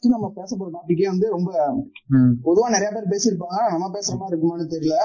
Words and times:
First 0.00 0.16
நம்ம 0.16 0.28
பேச 0.34 0.50
போற 0.56 0.68
டாபிக்கே 0.76 1.06
வந்து 1.12 1.26
ரொம்ப 1.36 1.50
பொதுவா 2.46 2.66
நிறைய 2.74 2.90
பேர் 2.94 3.12
பேசியிருப்பாங்க. 3.12 3.58
நம்ம 3.72 3.86
பேசுற 3.96 4.14
மாதிரி 4.20 4.34
இருக்குமான்னு 4.34 4.72
தெரியல. 4.74 4.96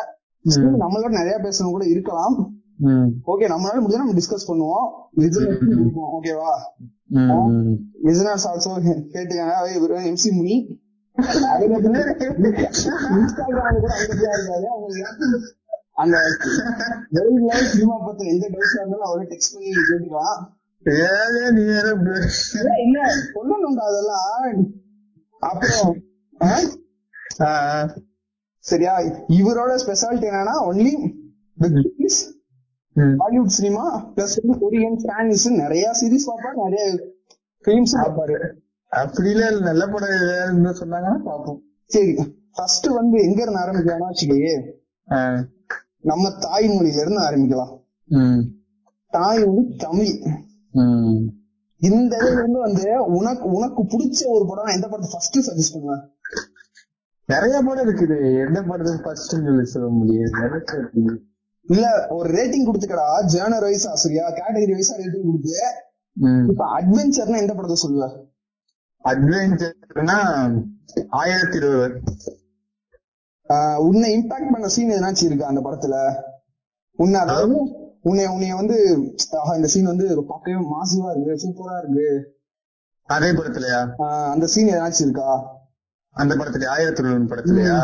நம்மளோட 0.83 1.09
நிறைய 1.19 1.35
பேசணும் 1.45 1.75
கூட 1.75 1.85
இருக்கலாம். 1.93 2.35
ஓகே 3.31 3.45
நம்மளால 3.53 3.81
முடிஞ்சா 3.83 4.01
நம்ம 4.03 4.15
டிஸ்கஸ் 4.19 4.49
பண்ணுவோம். 4.51 4.87
ஓகேவா 6.17 6.53
லிசனர்ஸ் 8.07 8.47
ஆல்சோ 8.51 8.71
கேட்டுக்காங்க. 9.13 9.53
எம்சி 10.11 10.29
முனி 10.39 10.55
அந்த 16.01 16.15
சினிமா 17.71 17.95
பத்தின 18.05 18.31
எந்த 18.33 18.45
டவுட்ஸா 18.53 18.79
இருந்தாலும் 18.79 19.07
அவரே 19.09 19.25
டெக்ஸ்ட் 19.31 19.53
பண்ணி 19.53 19.69
கேட்டுக்கலாம். 19.75 20.39
நீ 21.55 21.61
வேற 21.73 21.85
இல்ல 22.85 22.97
சொல்லணும்டா 23.35 23.85
அதெல்லாம். 23.91 24.41
அப்புறம்? 25.49 25.91
சரியா? 28.69 28.93
இவரோட 29.39 29.71
ஸ்பெஷாலிட்டி 29.83 30.27
என்னன்னா 30.31 30.55
only 30.69 30.93
Hollywood 33.21 33.55
cinema 33.57 33.83
plus 34.15 34.35
Korean 34.63 34.99
Spanish 35.03 35.47
நிறைய 35.63 35.85
சீரிஸ் 35.99 36.29
பார்ப்பாரு 36.29 36.57
நிறைய 36.65 36.85
பிலிம்ஸ் 37.65 37.95
பார்ப்பாரு. 37.97 38.37
அப்படிலாம் 39.01 39.51
இல்ல 39.51 39.59
நல்ல 39.69 39.83
படம் 39.93 40.15
ஏதாவது 40.17 40.79
சொன்னாங்கன்னா 40.81 41.19
பாப்போம் 41.29 41.59
சரி 41.93 42.11
ஃபர்ஸ்ட் 42.55 42.87
வந்து 42.99 43.17
எங்க 43.27 43.39
இருந்து 43.41 43.63
ஆரம்பிக்கலாம்னா 43.63 44.09
வச்சுக்கோயே. 44.11 44.53
நம்ம 46.11 46.29
தாய்மொழியில 46.45 47.01
இருந்து 47.03 47.21
ஆரம்பிக்கலாம். 47.27 47.73
தாய்மொழி 49.13 49.63
தமிழ். 49.85 50.13
இந்த 51.87 52.11
இதுல 52.19 52.39
இருந்து 52.41 52.59
வந்து 52.65 52.85
உனக்கு 53.17 53.45
உனக்கு 53.57 53.81
பிடிச்ச 53.93 54.19
ஒரு 54.35 54.45
படம் 54.49 54.75
எந்த 54.75 54.87
படத்தை 54.91 55.09
ஃபர்ஸ்ட் 55.13 55.39
சஜஸ்ட் 55.47 55.75
பண்ணுவேன் 55.75 56.03
நிறைய 57.29 57.55
படம் 57.67 57.85
இருக்குது. 57.87 58.17
எந்த 58.45 58.59
படத்துக்கு 58.69 59.05
ஃபர்ஸ்ட் 59.05 59.31
சொல்லி 59.31 59.49
இருக்குது 59.53 61.15
இல்ல 61.73 61.85
ஒரு 62.15 62.27
ரேட்டிங் 62.37 62.67
கொடுத்துக்கடா. 62.67 63.07
ஜேர்னர் 63.33 63.65
வைஸா 63.67 63.91
சரியா 64.03 64.25
கேட்டகரி 64.39 64.73
வைஸா 64.77 64.95
ரேட்டிங் 65.01 65.29
கொடுத்து 65.29 65.55
இப்ப 66.51 66.65
அட்வென்ச்சர்னா 66.77 67.39
எந்த 67.43 67.53
படத்தை 67.55 67.77
சொல்லுவ? 67.83 68.05
அட்வென்ச்சர்னா 69.05 70.17
ஆயிரத்தி 71.21 71.57
இருபது. 71.61 71.87
உன்னை 73.87 74.07
இம்பாக்ட் 74.17 74.53
பண்ண 74.53 74.67
சீன் 74.75 74.93
எதனாச்சும் 74.95 75.29
இருக்கா 75.29 75.49
அந்த 75.51 75.61
படத்துல? 75.65 75.95
உன்னை 76.99 77.17
அதாவது 77.25 77.55
உன்னை 78.07 78.23
உன்னைய 78.33 78.55
வந்து 78.59 78.77
இந்த 79.55 79.67
சீன் 79.73 79.91
வந்து 79.91 80.07
பார்க்கவே 80.29 80.57
மாசிவா 80.73 81.07
இருக்கு. 81.13 81.33
சூப்பரா 81.43 81.75
இருக்கு. 81.83 82.09
அதே 83.15 83.29
படத்துலயா? 83.37 83.79
அந்த 84.33 84.45
சீன் 84.53 84.71
எதனாச்சும் 84.73 85.05
இருக்கா? 85.05 85.31
அந்த 86.15 86.33
படத்துல 86.35 86.67
ஆயிரத்தி 86.75 87.01
இருபது 87.03 87.29
படத்துலயா 87.31 87.77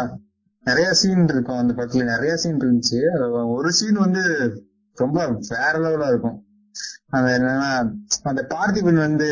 நிறைய 0.63 0.89
சீன் 1.01 1.23
இருக்கும் 1.33 1.59
அந்த 1.61 1.73
படத்துல. 1.73 2.03
நிறைய 2.13 2.35
சீன் 2.43 2.61
இருந்துச்சு. 2.61 2.99
ஒரு 3.55 3.71
சீன் 3.79 3.99
வந்து 4.05 4.23
ரொம்ப 4.95 5.25
வேற 5.49 5.73
லெவலா 5.83 6.07
இருக்கும். 6.07 6.37
அது 7.15 7.29
என்னன்னா 7.37 7.71
அந்த 8.31 8.41
பார்த்திபன் 8.53 9.01
வந்து 9.07 9.29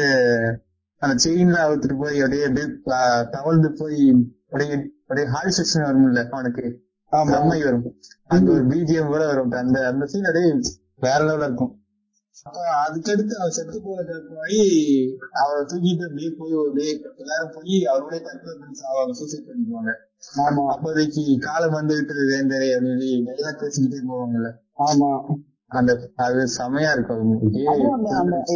அந்த 1.05 1.15
செயின்ல 1.25 1.57
அவுத்துட்டு 1.65 1.97
போய் 2.01 2.17
அப்படியே 2.19 2.45
அப்படியே 2.47 2.67
தவழ்ந்து 3.37 3.69
போய் 3.79 4.01
அப்படியே 4.45 4.73
அப்படியே 5.01 5.27
ஹால் 5.35 5.55
செக்ஷன் 5.59 5.85
வரும்ல 5.87 6.29
அவனுக்கு. 6.29 6.65
ஆமா. 7.11 7.63
வரும். 7.63 7.95
அந்த 8.27 8.51
ஒரு 8.51 8.67
பிஜிஎம் 8.67 9.07
கூட 9.07 9.25
வரும். 9.25 9.51
அந்த 9.51 9.87
அந்த 9.87 10.05
சீன் 10.05 10.23
அப்படியே 10.23 10.51
வேற 10.99 11.19
லெவலா 11.23 11.43
இருக்கும். 11.43 11.73
அப்ப 12.43 12.59
அதுக்கடுத்து 12.83 13.33
அவர் 13.33 13.51
செத்து 13.51 13.81
போன 13.81 14.03
போய் 14.29 14.59
அவரை 15.31 15.61
தூக்கிட்டு 15.65 16.03
அப்படியே 16.03 16.29
போய் 16.37 16.53
அப்படியே 16.67 16.91
எல்லாரும் 17.17 17.51
போய் 17.55 17.75
அவரோட 17.85 18.21
தற்கொலை 18.21 18.57
பண்ணி 18.59 18.75
சாவாங்க 18.79 19.11
சூசைட் 19.11 19.47
பண்ணிக்குவாங்க. 19.47 19.93
ஆமா. 20.37 20.65
அப்போதைக்கு 20.67 21.37
காலம் 21.39 21.71
வந்து 21.71 21.95
விட்டது 21.95 22.23
வேந்தரே 22.29 22.69
அப்படின்னு 22.75 23.29
டைலாக் 23.29 23.61
பேசிக்கிட்டே 23.61 23.99
போவாங்கல்ல. 24.09 24.51
ஆமா. 24.79 25.11
அந்த 25.67 26.11
அது 26.15 26.47
செமையா 26.57 26.91
இருக்கும் 26.91 27.31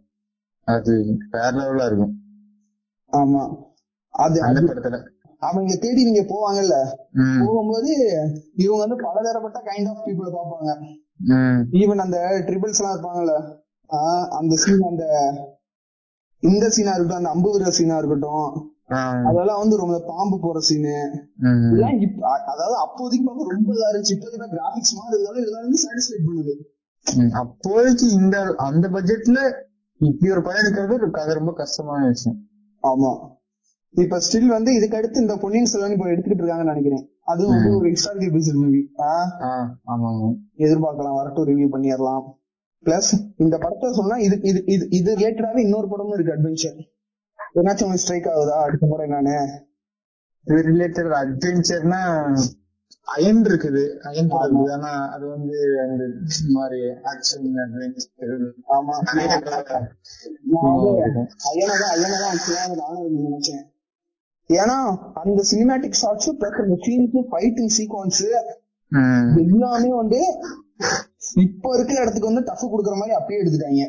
அது 0.64 1.18
வேற 1.32 1.52
லெவலா 1.52 1.86
இருக்கும். 1.86 2.14
ஆமா. 3.12 3.64
அது 4.10 4.42
அந்த 4.42 4.62
படத்துல. 4.62 5.08
அவங்க 5.40 5.76
தேடி 5.76 6.04
நீங்க 6.04 6.22
போவாங்கல்ல. 6.22 6.76
போகும்போது 7.46 7.92
இவங்க 8.56 8.86
வந்து 8.88 9.04
பலதரப்பட்ட 9.04 9.60
கைண்ட் 9.60 9.90
ஆஃப் 9.90 10.04
பீப்புளை 10.06 10.32
பார்ப்பாங்க. 10.34 10.72
ம். 11.18 11.62
ஈவன் 11.72 11.98
அந்த 11.98 12.18
ட்ரிபிள்ஸ் 12.48 12.80
எல்லாம் 12.80 12.98
இருப்பாங்கல்ல? 12.98 13.36
அந்த 14.30 14.56
சீன் 14.56 14.82
அந்த 14.82 15.06
இந்த 16.40 16.70
சீனா 16.70 16.94
இருக்கட்டும் 16.94 17.18
அந்த 17.18 17.30
அம்பு 17.30 17.60
விடுற 17.60 17.68
சீனா 17.68 17.98
இருக்கட்டும். 17.98 18.71
அதெல்லாம் 19.26 19.60
வந்து 19.60 19.78
ரொம்ப 19.78 20.04
பாம்பு 20.08 20.40
போற 20.40 20.60
சீனு 20.60 20.94
இப்ப- 22.02 22.28
அதாவது 22.48 22.76
அப்போதைக்கு 22.76 23.28
பார்க்க 23.28 23.54
ரொம்ப 23.54 23.74
இதா 23.74 23.88
இருந்துச்சு. 23.92 24.16
இப்போதைக்கு 24.16 24.50
கிராபிக்ஸ் 24.50 24.96
மாதிரி 24.96 25.22
இருந்தாலும் 25.22 25.42
இதெல்லாம் 25.42 25.62
வந்து 25.62 25.82
சாட்டிஸ்ஃபை 25.84 26.20
பண்ணுது. 26.28 26.54
அப்போதைக்கு 27.32 28.10
இந்த 28.12 28.54
அந்த 28.58 28.90
பட்ஜெட்ல 28.90 29.40
இப்படி 29.98 30.32
ஒரு 30.32 30.42
படம் 30.42 30.62
எடுக்கிறது 30.62 31.20
அது 31.20 31.34
ரொம்ப 31.34 31.54
கஷ்டமான 31.54 32.08
விஷயம். 32.08 32.40
ஆமா. 32.84 33.40
இப்ப 33.90 34.22
ஸ்டில் 34.32 34.46
வந்து 34.46 34.74
இதுக்கு 34.74 34.98
அடுத்து 34.98 35.22
இந்த 35.22 35.38
பொன்னியின் 35.38 35.66
செல்வன் 35.66 35.92
இப்ப 35.92 36.06
எடுத்துக்கிட்டு 36.06 36.44
இருக்காங்கன்னு 36.44 36.64
நினைக்கிறேன். 36.64 37.10
அதுவும் 37.22 37.56
வந்து 37.56 37.78
ஒரு 37.78 37.90
ஹிஸ்டாரிக்கல் 37.90 38.36
பேஸ்ட் 38.36 38.54
மூவி 38.54 38.92
ஆமா 39.86 40.36
எதிர்பார்க்கலாம் 40.58 41.16
வரட்டும் 41.16 41.48
ரிவ்யூ 41.48 41.68
பண்ணிடலாம். 41.72 42.24
பிளஸ் 42.86 43.10
இந்த 43.38 43.58
படத்தை 43.58 43.92
சொன்னா 43.92 44.18
இது 44.18 44.40
இது 44.42 44.64
இது 44.66 44.88
இது 44.90 45.16
ரிலேட்டடாவே 45.16 45.60
இன்னொரு 45.60 45.90
படமும் 45.90 46.14
இருக்கு 46.14 46.34
அட்வென்ச்சர் 46.34 46.80
ஏதாச்சும் 47.56 47.94
ஸ்ட்ரைக் 47.94 48.26
ஆகுதா? 48.26 48.58
அடுத்த 48.66 48.88
முறை 48.88 49.08
நானு. 49.08 49.36
இது 50.46 50.62
ரிலேட்டட் 50.62 51.12
அட்வென்ச்சர்னா 51.22 52.02
அயன் 53.16 53.42
இருக்குது. 53.42 53.84
அயன் 54.10 54.30
இருக்குது. 54.30 54.72
ஆனா 54.72 54.92
அது 55.12 55.26
வந்து 55.28 55.58
அந்த 55.86 56.04
மாதிரி 56.50 56.82
ஆக்ஷன் 57.12 57.50
அட்வென்ச்சர் 57.64 58.34
ஆமா. 58.76 58.96
ஐயனதான் 61.52 62.32
actually 62.34 62.76
நானும் 62.76 63.18
நினைச்சேன். 63.18 63.64
ஏன்னா 64.50 64.78
அந்த 65.14 65.44
சினிமேட்டிக் 65.52 66.00
ஷாட்ஸ் 66.02 66.60
அந்த 66.62 66.76
சீன்ஸ் 66.88 67.28
ஃபைட்டிங் 67.32 67.72
சீக்வன்ஸ் 67.78 68.24
எல்லாமே 69.44 69.92
வந்து 69.96 70.20
இப்ப 71.36 71.76
இருக்கிற 71.76 72.02
இடத்துக்கு 72.02 72.34
வந்து 72.34 72.44
டஃப் 72.44 72.66
கொடுக்குற 72.66 72.96
மாதிரி 72.96 73.18
அப்பயே 73.20 73.40
எடுத்துட்டாங்க. 73.44 73.82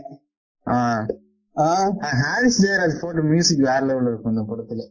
ஹாரிஸ் 1.55 2.67
ஜெயராஜ் 2.67 3.01
போட்ட 3.01 3.21
மியூசிக் 3.23 3.59
வேற 3.59 3.81
லெவல்ல 3.81 4.09
இருக்கும் 4.09 4.37
இந்த 4.37 4.45
படத்துல. 4.53 4.83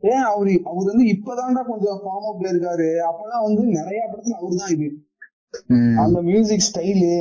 ஏன் 0.00 0.24
அவரு 0.32 0.60
அவர் 0.64 0.84
வந்து 0.84 1.04
இப்பதான்டா 1.04 1.62
கொஞ்சம் 1.66 2.00
ஃபார்ம் 2.04 2.28
அப்ல 2.30 2.48
இருக்காரு. 2.52 2.88
அப்பெல்லாம் 3.08 3.42
வந்து 3.42 3.62
நிறைய 3.62 4.00
படத்துல 4.12 4.34
அவருதான் 4.40 4.70
இது. 4.70 4.88
அந்த 5.96 6.22
மியூசிக் 6.22 6.68
ஸ்டைலு 6.72 7.12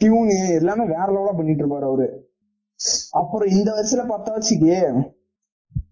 டியூனு 0.00 0.48
எல்லாமே 0.48 0.84
வேற 0.84 1.06
லெவலா 1.06 1.36
பண்ணிட்டு 1.36 1.64
இருப்பாரு 1.64 1.82
அவரு. 1.82 2.30
அப்புறம் 3.10 3.48
இந்த 3.48 3.72
வருஷத்துல 3.72 4.10
பார்த்தா 4.10 4.30
வச்சுக்கே 4.38 5.02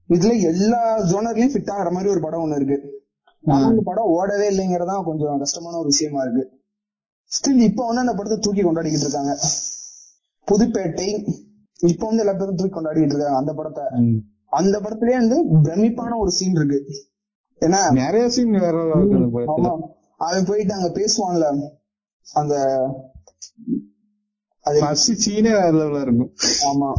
இதுல 0.09 0.41
எல்லா 0.41 0.99
ஜோனர்லயும் 0.99 1.55
ஃபிட் 1.55 1.73
ஆகுற 1.77 1.91
மாதிரி 1.91 2.11
ஒரு 2.11 2.21
படம் 2.21 2.45
ஒண்ணு 2.45 2.55
இருக்கு. 2.55 3.05
இந்த 3.45 3.83
படம் 3.85 4.11
ஓடவே 4.11 4.47
இல்லைங்கறதான் 4.53 5.05
கொஞ்சம் 5.05 5.39
கஷ்டமான 5.39 5.77
ஒரு 5.77 5.87
விஷயமா 5.87 6.23
இருக்கு. 6.23 6.45
ஸ்டில் 7.31 7.65
இப்ப 7.69 7.85
வந்து 7.85 8.01
அந்த 8.01 8.15
படத்தை 8.15 8.39
தூக்கி 8.39 8.63
கொண்டாடிக்கிட்டு 8.63 9.05
இருக்காங்க. 9.07 9.39
புதுப்பேட்டை 10.49 11.09
இப்ப 11.81 12.07
வந்து 12.07 12.25
எல்லா 12.25 12.37
பேரும் 12.39 12.55
தூக்கி 12.55 12.81
கொண்டாடிக்கிட்டு 12.81 13.15
இருக்காங்க. 13.15 13.37
அந்த 13.37 13.55
படத்தை. 13.55 13.85
அந்த 14.51 14.81
படத்திலேயே 14.81 15.17
வந்து 15.17 15.39
பிரமிப்பான 15.63 16.19
ஒரு 16.19 16.31
சீன் 16.31 16.55
இருக்கு. 16.55 16.85
ஏன்னா 17.61 17.93
நிறைய 17.93 18.29
சீன் 18.29 18.51
வேற 18.51 18.77
அவன் 20.17 20.45
போயிட்டு 20.47 20.75
அங்க 20.75 20.89
பேசுவான்ல. 20.89 21.71
அந்த 22.35 22.55
அது 24.61 24.81
சீனே 24.95 25.51
வேற 25.51 25.73
லெவல்ல 25.73 26.01
இருக்கும். 26.01 26.33
ஆமா. 26.71 26.93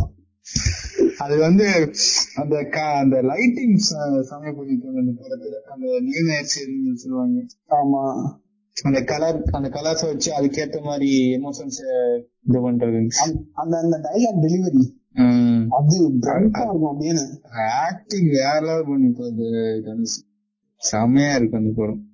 அது 1.17 1.37
வந்து 1.37 1.91
அந்த 2.35 2.57
அந்த 2.95 3.21
லைட்டிங் 3.21 3.75
சமய 4.21 4.51
பண்ணிருக்காங்க 4.51 4.99
அந்த 4.99 5.13
படத்துல 5.21 5.55
அந்த 5.71 5.99
நியூ 5.99 6.95
சொல்லுவாங்க. 6.95 7.45
ஆமா. 7.69 8.03
அந்த 8.83 9.01
கலர் 9.03 9.43
அந்த 9.51 9.69
கலர்ஸ் 9.69 10.05
வச்சு 10.05 10.41
அதுக்கேத்த 10.41 10.81
மாதிரி 10.81 11.35
எமோஷன்ஸ் 11.35 12.21
இது 12.47 12.71
பண்றது. 12.71 13.07
அந்த- 13.53 13.77
அந்த 13.77 13.97
டைலாக் 13.97 14.45
டெலிவரி 14.45 14.95
அது 15.69 16.21
ஆக்டிங் 17.89 18.29
வேற 18.29 18.59
லெவல் 18.59 18.85
பண்ணிருப்பாரு 18.85 19.85
தனுஷ் 19.85 20.23
செமையா 20.91 21.35
இருக்கும் 21.35 21.59
அந்த 21.59 21.73
படம். 21.75 22.05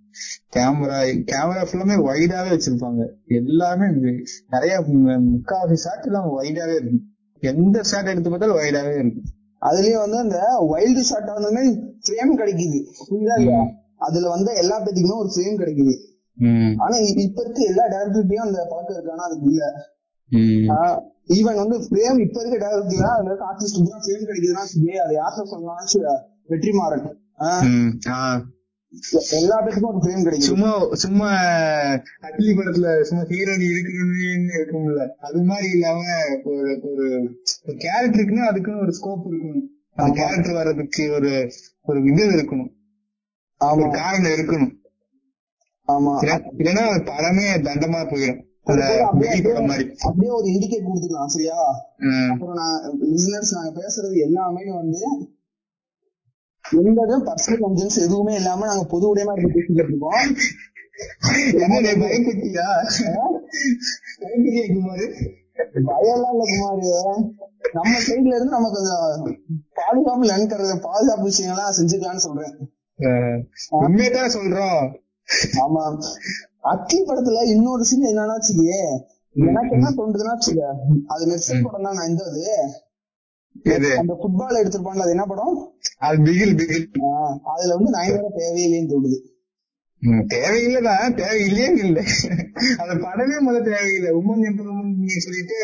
கேமரா 0.55 1.23
கேமரா 1.31 1.67
ஃபுல்லாமே 1.71 1.95
வைடாவே 1.95 2.59
வச்சிருப்பாங்க. 2.59 3.05
எல்லாமே 3.25 3.85
நிறைய 4.49 4.79
முக்காவாசி 4.81 5.73
ஷாட் 5.73 6.05
எல்லாம் 6.05 6.41
வைடாவே 6.41 6.75
இருக்கும். 6.75 7.15
எந்த 7.39 7.83
ஷாட் 7.83 8.05
எடுத்து 8.05 8.29
பார்த்தாலும் 8.29 8.57
வைடாவே 8.57 8.93
இருக்கும். 8.93 9.23
அதுலயும் 9.61 9.97
வந்து 9.97 10.17
அந்த 10.17 10.67
வைல்டு 10.69 10.99
ஷாட் 10.99 11.31
வந்து 11.33 11.81
ஃப்ரேம் 11.81 12.39
கிடைக்குது. 12.39 12.83
புரியுதா 13.09 13.39
இல்லையா? 13.39 13.63
அதுல 13.97 14.29
வந்து 14.29 14.55
எல்லா 14.55 14.83
பேத்துக்குமே 14.83 15.15
ஒரு 15.15 15.29
ஃப்ரேம் 15.35 15.61
கிடைக்குது. 15.61 16.11
ஆனா 16.77 16.95
இப்ப 17.23 17.39
இருக்க 17.41 17.59
எல்லா 17.65 17.83
டேரக்டர்கிட்டயும் 17.87 18.45
அந்த 18.45 18.59
பழக்கம் 18.69 18.97
இருக்கானா 18.97 19.25
அதுக்கு 19.27 19.49
இல்ல. 19.51 19.63
ஈவன் 21.35 21.59
வந்து 21.61 21.77
ஃப்ரேம் 21.83 22.19
இப்ப 22.19 22.37
இருக்க 22.41 22.69
அதுல 22.69 23.27
இருக்க 23.27 23.49
ஆர்டிஸ்ட் 23.49 23.89
தான் 23.89 24.03
ஃப்ரேம் 24.03 24.27
கிடைக்குதுன்னா 24.27 24.63
சொல்லி 24.71 24.95
அது 25.03 25.13
யார்கிட்ட 25.15 25.51
சொல்லலாம் 25.51 25.91
வெற்றிமாறன். 26.49 27.05
எல்லா 29.37 29.55
பேத்துக்கும் 29.59 29.91
ஒரு 29.91 30.01
ஃப்ரேம் 30.01 30.25
கிடைக்குது. 30.25 30.49
சும்மா 30.49 30.71
சும்மா 31.03 31.29
அட்லி 32.27 32.51
படத்துல 32.51 32.89
சும்மா 33.01 33.23
ஹீரோனி 33.23 33.67
இருக்கணும்னு 33.71 34.57
இருக்கும்ல. 34.57 35.05
அது 35.19 35.39
மாதிரி 35.43 35.69
இல்லாம 35.69 36.01
ஒரு 36.45 36.73
ஒரு 36.89 37.05
கேரக்டருக்குன்னு 37.83 38.49
அதுக்குன்னு 38.49 38.83
ஒரு 38.83 38.93
ஸ்கோப் 38.99 39.25
இருக்கணும். 39.31 39.65
அந்த. 39.95 40.11
கேரக்டர் 40.19 40.53
வர்றதுக்கு 40.53 41.05
ஒரு 41.11 41.31
ஒரு 41.87 41.99
இது 42.11 42.23
இருக்கணும். 42.31 42.71
ஒரு 43.61 43.89
காரணம் 43.91 44.35
இருக்கணும். 44.37 44.71
ஆமா. 45.87 46.11
இல்ல- 46.23 46.51
இல்லைன்னா 46.57 46.85
படமே 47.03 47.47
தண்டமா 47.61 48.01
போயிடும். 48.07 48.51
அப்படியே 49.99 50.31
ஒரு 50.31 50.45
இண்டிகேட் 50.45 50.85
கொடுத்துக்கலாம் 50.85 51.25
சரியா. 51.25 51.57
அப்புறம் 52.31 52.55
நான் 52.55 52.81
லிசனர்ஸ் 53.01 53.51
நாங்க 53.51 53.81
பேசுறது 53.81 54.17
எல்லாமே 54.19 54.73
வந்து 54.73 55.01
எந்த 56.71 57.01
பர்சனல் 57.25 57.61
கன்சன்ஸ் 57.61 57.97
எதுவுமே 57.97 58.35
இல்லாம 58.35 58.65
நாங்க 58.65 58.85
பொது 58.85 59.15
உடையமா 59.15 59.37
இருந்து 59.37 59.53
பேசிக்கிட்டு 59.53 59.83
இருக்கோம் 59.83 60.35
என்ன 61.53 61.79
பயப்பட்டியா 61.79 62.67
பயப்பட்டியா 64.19 64.69
குமாரு? 64.69 65.05
பயம்லாம் 65.75 66.33
இல்ல 66.33 66.43
குமாரு. 66.43 66.87
நம்ம 67.73 67.99
சைடுல 68.07 68.35
இருந்து 68.35 68.49
கொஞ்சம் 68.49 69.37
பாதுகாப்பு 69.73 70.23
லன்கறது 70.27 70.81
பாதுகாப்பு 70.81 71.29
விஷயங்கள்லாம் 71.29 71.77
செஞ்சுக்கலாம்னு 71.81 72.25
சொல்றேன். 72.27 72.55
உண்மையதான் 73.71 74.33
சொல்றோம். 74.33 75.02
ஆமா. 75.61 75.83
அக்கி 76.71 76.97
படத்துல 77.01 77.41
இன்னொரு 77.53 77.83
சீன் 77.83 78.09
என்னன்னா 78.09 78.35
வச்சுக்கே 78.35 78.79
எனக்கு 79.35 79.73
என்ன 79.73 79.91
தோணுதுன்னா 79.91 80.33
வச்சுக்க 80.33 80.65
அது 81.07 81.23
நெட்ஃபிளிக்ஸ் 81.25 81.65
படம் 81.65 81.87
தான் 81.87 81.97
நான் 81.97 82.09
இந்த 82.09 82.23
அந்த 83.97 84.13
ஃபுட்பால் 84.13 84.59
எடுத்திருப்பான்ல 84.61 85.05
அது 85.05 85.15
என்ன 85.15 85.25
படம்? 85.25 85.55
அது 85.99 86.17
பிகில் 86.23 86.55
பிகில். 86.55 86.85
அதுல 87.51 87.75
வந்து 87.75 87.91
நயன்தாரா 87.91 88.31
தேவையில்லைன்னு 88.37 88.91
தோணுது. 88.91 89.17
தேவையில்லைதான் 90.03 91.13
தேவையில்லையே 91.19 91.67
இல்ல 91.83 91.99
அந்த 92.77 92.93
படமே 93.03 93.35
முதல்ல 93.45 93.61
தேவையில்லை. 93.67 94.09
உமன் 94.19 94.43
எம்பரமெண்ட் 94.49 95.23
சொல்லிட்டு 95.25 95.57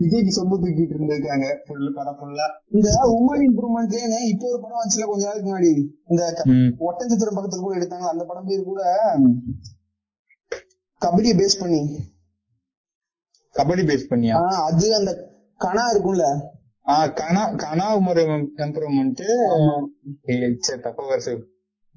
விஜய்க்கு 0.00 0.32
சொம்பு 0.36 0.56
தூக்கிட்டு 0.62 0.94
இருந்திருக்காங்க. 0.96 1.46
ஃபுல் 1.66 1.92
படம் 1.94 2.18
ஃபுல்லா 2.20 2.46
இந்த 2.68 2.88
உமன் 3.16 3.44
இம்ப்ரூவ்மெண்ட்லயே 3.48 4.20
இப்போ 4.32 4.46
ஒரு 4.48 4.60
படம் 4.62 4.80
வந்துச்சுல 4.80 5.06
கொஞ்ச 5.06 5.26
நாளுக்கு 5.26 5.48
முன்னாடி. 5.50 5.72
இந்த 6.08 6.22
ஒட்டஞ்சத்திரம் 6.78 7.36
பக்கத்துல 7.38 7.64
கூட 7.66 7.78
எடுத்தாங்க. 7.78 8.08
அந்த 8.14 8.24
படம் 8.24 8.46
பேர் 8.46 8.62
கூட 8.62 8.82
கபடியை 11.02 11.34
பேஸ் 11.40 11.60
பண்ணி. 11.60 11.82
கபடி 13.54 13.82
பேஸ் 13.90 14.10
பண்ணியா? 14.10 14.36
ஆஹ் 14.42 14.62
அது 14.68 14.94
அந்த 14.94 15.10
கணா 15.60 15.84
இருக்கும்ல. 15.92 16.24
ஆ 16.88 17.06
கனா 17.06 17.42
கனா 17.64 17.86
உமர் 17.98 18.22
எம்பரமெண்ட் 18.56 19.22
தப்ப 20.80 21.06
வருஷம் 21.06 21.42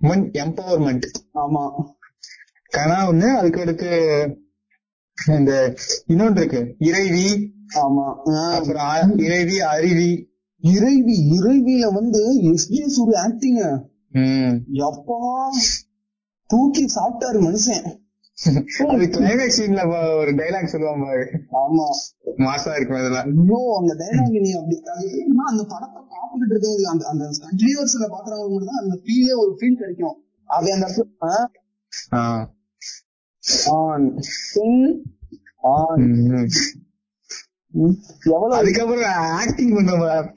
உமன் 0.01 0.23
எம்பவர்மெண்ட் 0.37 1.05
ஆமா. 1.35 1.63
கனா 2.71 2.97
ஒண்ணு 3.07 3.27
அதுக்கு 3.37 3.61
அடுத்து 3.61 3.89
இந்த 5.17 5.51
இன்னொன்று 6.05 6.41
இருக்கு. 6.41 6.61
இறைவி. 6.79 7.27
ஆமா. 7.81 8.05
அப்புறம் 8.51 9.13
இறைவி 9.19 9.57
அருவி 9.67 10.09
இறைவி 10.63 11.15
இறைவியில 11.37 11.85
வந்து 11.93 12.21
எஸ்பிஎஸ் 12.51 12.99
ஒரு 12.99 13.13
ஆக்டிங் 13.17 13.59
ம். 14.19 14.53
எப்பா 14.81 15.17
தூக்கி 16.49 16.83
சாப்பிட்டாரு 16.95 17.39
மனுஷன். 17.41 17.87
அது 18.87 19.05
கிளைமேக்ஸ் 19.15 19.57
சீன்ல 19.57 19.83
ஒரு 20.17 20.31
டைலாக் 20.35 20.73
சொல்லுவாங்க 20.73 21.05
பாரு. 21.05 21.25
ஆமா. 21.61 21.87
மாசா 22.39 22.71
இருக்கும் 22.75 22.99
அதெல்லாம் 22.99 23.29
ஐயோ 23.35 23.59
அந்த 23.79 23.93
டைலாக் 24.01 24.35
நீ 24.37 24.51
அப்படி 24.53 24.77
அந்த 25.47 25.63
படத்தை 25.65 26.01
பார்த்துக்கிட்டு 26.27 26.49
இருக்கிறது 26.49 26.87
அந்த 26.87 27.07
அந்த 27.07 27.25
கண்டினியூஸ்ல 27.25 28.01
பாக்குறவங்க 28.01 28.49
மட்டும் 28.49 28.67
தான் 28.67 28.83
அந்த 28.83 28.99
ஃபீலே 29.03 29.37
ஒரு 29.37 29.57
ஃபீல் 29.59 29.77
கிடைக்கும். 29.77 30.23
அது 30.45 30.73
அந்த 30.73 30.87
இடத்துல. 30.87 31.47
ஆன் 33.71 34.19
ஆன். 35.61 36.47
எவ்வளவு 38.23 38.61
அதுக்கப்புறம் 38.61 39.11
ஆக்டிங் 39.13 39.71
பண்ணுவோம் 39.71 40.33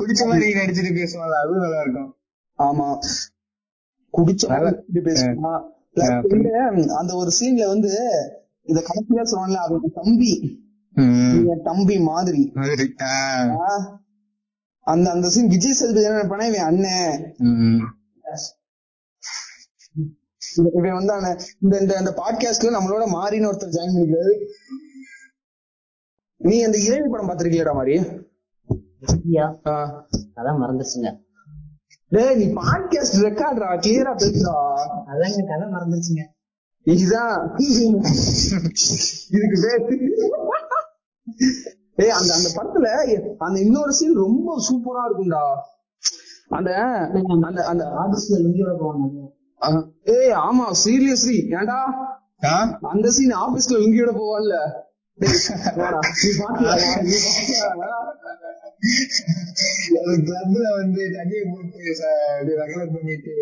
குடிச்ச 0.00 0.26
மாதிரி 0.26 0.54
நடிச்சிட்டு 0.54 1.30
அதுவும் 1.30 1.60
நல்லா 1.60 1.80
இருக்கும். 1.80 2.16
ஆமா. 2.58 2.98
குடிச்ச 4.12 4.48
மாதிரி. 4.48 4.76
வந்து, 5.94 6.94
அந்த 6.94 7.14
ஒரு 7.14 7.30
சீன்ல 7.40 7.66
வந்து 7.66 7.98
இந்த 8.62 8.82
கடைசியா 8.86 9.12
சொல்லுவாங்கல்ல 9.12 9.54
அவன் 9.54 9.92
தம்பி. 9.94 10.62
தம்பி 11.64 11.98
மாதிரி? 11.98 12.52
அந்த 14.86 15.10
அந்த 15.10 15.28
சீன் 15.28 15.48
விஜய் 15.48 15.72
சேதுபதி 15.72 16.06
என்ன 16.06 16.18
நினைப்பானா 16.18 16.46
இவன் 16.46 16.66
அண்ணன். 16.66 17.20
ம். 17.44 17.80
இவன் 20.74 20.96
வந்து 20.98 21.14
இந்த 21.60 21.98
இந்த 21.98 22.12
பாட்காஸ்ட்ல 22.16 22.74
நம்மளோட 22.76 23.04
மாறின்னு 23.14 23.50
ஒருத்தர் 23.50 23.74
ஜாயின் 23.76 23.94
பண்ணிக்கிறாரு 23.94 24.34
நீ 26.40 26.62
அந்த 26.62 26.78
இறைவி 26.78 27.08
படம் 27.08 27.28
பாத்திருக்கீடா 27.28 27.74
மாதிரி 27.74 27.94
ஐயா 29.24 29.46
அதான் 30.36 30.60
மறந்துருச்சுங்க. 30.62 31.10
டேய் 32.12 32.36
நீ 32.36 32.46
பாட்காஸ்ட் 32.54 33.18
ரெக்கார்ட்ரா 33.26 33.68
கிளியரா 33.84 34.12
பேசுறா 34.16 34.54
அதாங்க 35.10 35.44
கதை 35.50 35.66
மறந்துருச்சுங்க. 35.74 36.24
இதுதான். 36.86 37.38
இதுக்கு 39.30 39.58
பேரு 39.62 39.98
ஏய் 41.98 42.14
அந்த 42.18 42.30
அந்த 42.34 42.48
படத்துல 42.54 42.86
அந்த 43.38 43.56
இன்னொரு 43.60 43.92
சீன் 43.92 44.22
ரொம்ப 44.22 44.56
சூப்பரா 44.66 45.02
இருக்கும்டா. 45.08 45.42
அந்த 46.50 46.70
அந்த 47.48 47.60
அந்த 47.64 47.82
ஏய் 50.14 50.34
ஆமா 50.44 50.66
சீரியஸ்லி 50.84 51.38
ஏன்டா? 51.52 51.78
அந்த 52.90 53.06
சீன் 53.10 53.36
ஆபீஸ்ல 53.44 53.78
லுங்கியோட 53.78 54.12
போவான்ல. 54.16 54.56
கிளப்ல 60.20 60.64
வந்து 60.76 61.02
தண்ணியை 61.14 61.42
போட்டு 61.50 61.78
பண்ணிட்டு 62.94 63.32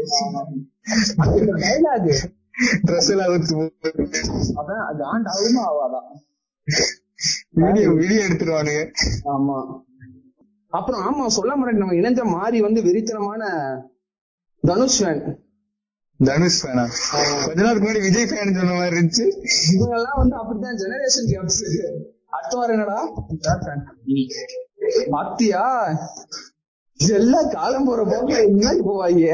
ட்ரெஸ் 2.84 3.10
எல்லாம் 3.10 3.32
அதான் 4.60 4.82
அது 4.88 5.02
ஆண்டு 5.12 5.30
ஆகுமா 5.32 5.62
ஆவாதா 5.68 6.00
வீடியோ 7.60 7.88
வீடியோ 7.98 8.20
எடுத்துருவானுங்க. 8.26 8.82
ஆமா. 9.34 9.56
அப்புறம் 10.72 11.00
ஆமா 11.02 11.24
சொல்ல 11.36 11.52
மாட்டேன் 11.56 11.80
நம்ம 11.80 11.94
இணைஞ்ச 11.94 12.22
மாறி 12.30 12.58
வந்து 12.60 12.80
வெறித்தனமான 12.86 13.42
தனுஷ் 14.64 14.98
ஃபேன் 14.98 15.22
தனுஷ் 16.20 16.58
ஃபேனா 16.60 16.84
கொஞ்ச 17.44 17.60
நாளுக்கு 17.62 17.84
முன்னாடி 17.84 18.02
விஜய் 18.06 18.28
ஃபேன் 18.30 18.56
சொன்ன 18.58 18.74
மாதிரி 18.74 18.92
இருந்துச்சு. 18.92 19.24
இவங்க 19.72 19.94
எல்லாம் 19.98 20.20
வந்து 20.22 20.36
அப்படித்தான் 20.36 20.78
ஜெனரேஷன் 20.82 21.28
கேப்ஸ் 21.30 21.60
அடுத்த 22.36 22.54
வாரம் 22.58 22.74
என்னடா? 22.76 22.98
பாத்தியா? 25.14 25.64
எல்லாம் 27.00 27.48
காலம் 27.54 27.86
போற 27.86 28.00
போக்குல 28.04 28.40
முன்னாடி 28.50 28.80
போவாங்க. 28.88 29.26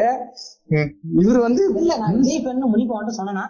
இவர் 1.23 1.41
வந்து 1.47 1.63
இல்ல 1.81 1.93
நான் 2.03 2.17
விஜய் 2.19 2.45
பெண்ணு 2.47 2.73
முனிப்பா 2.73 3.15
சொன்னா 3.19 3.45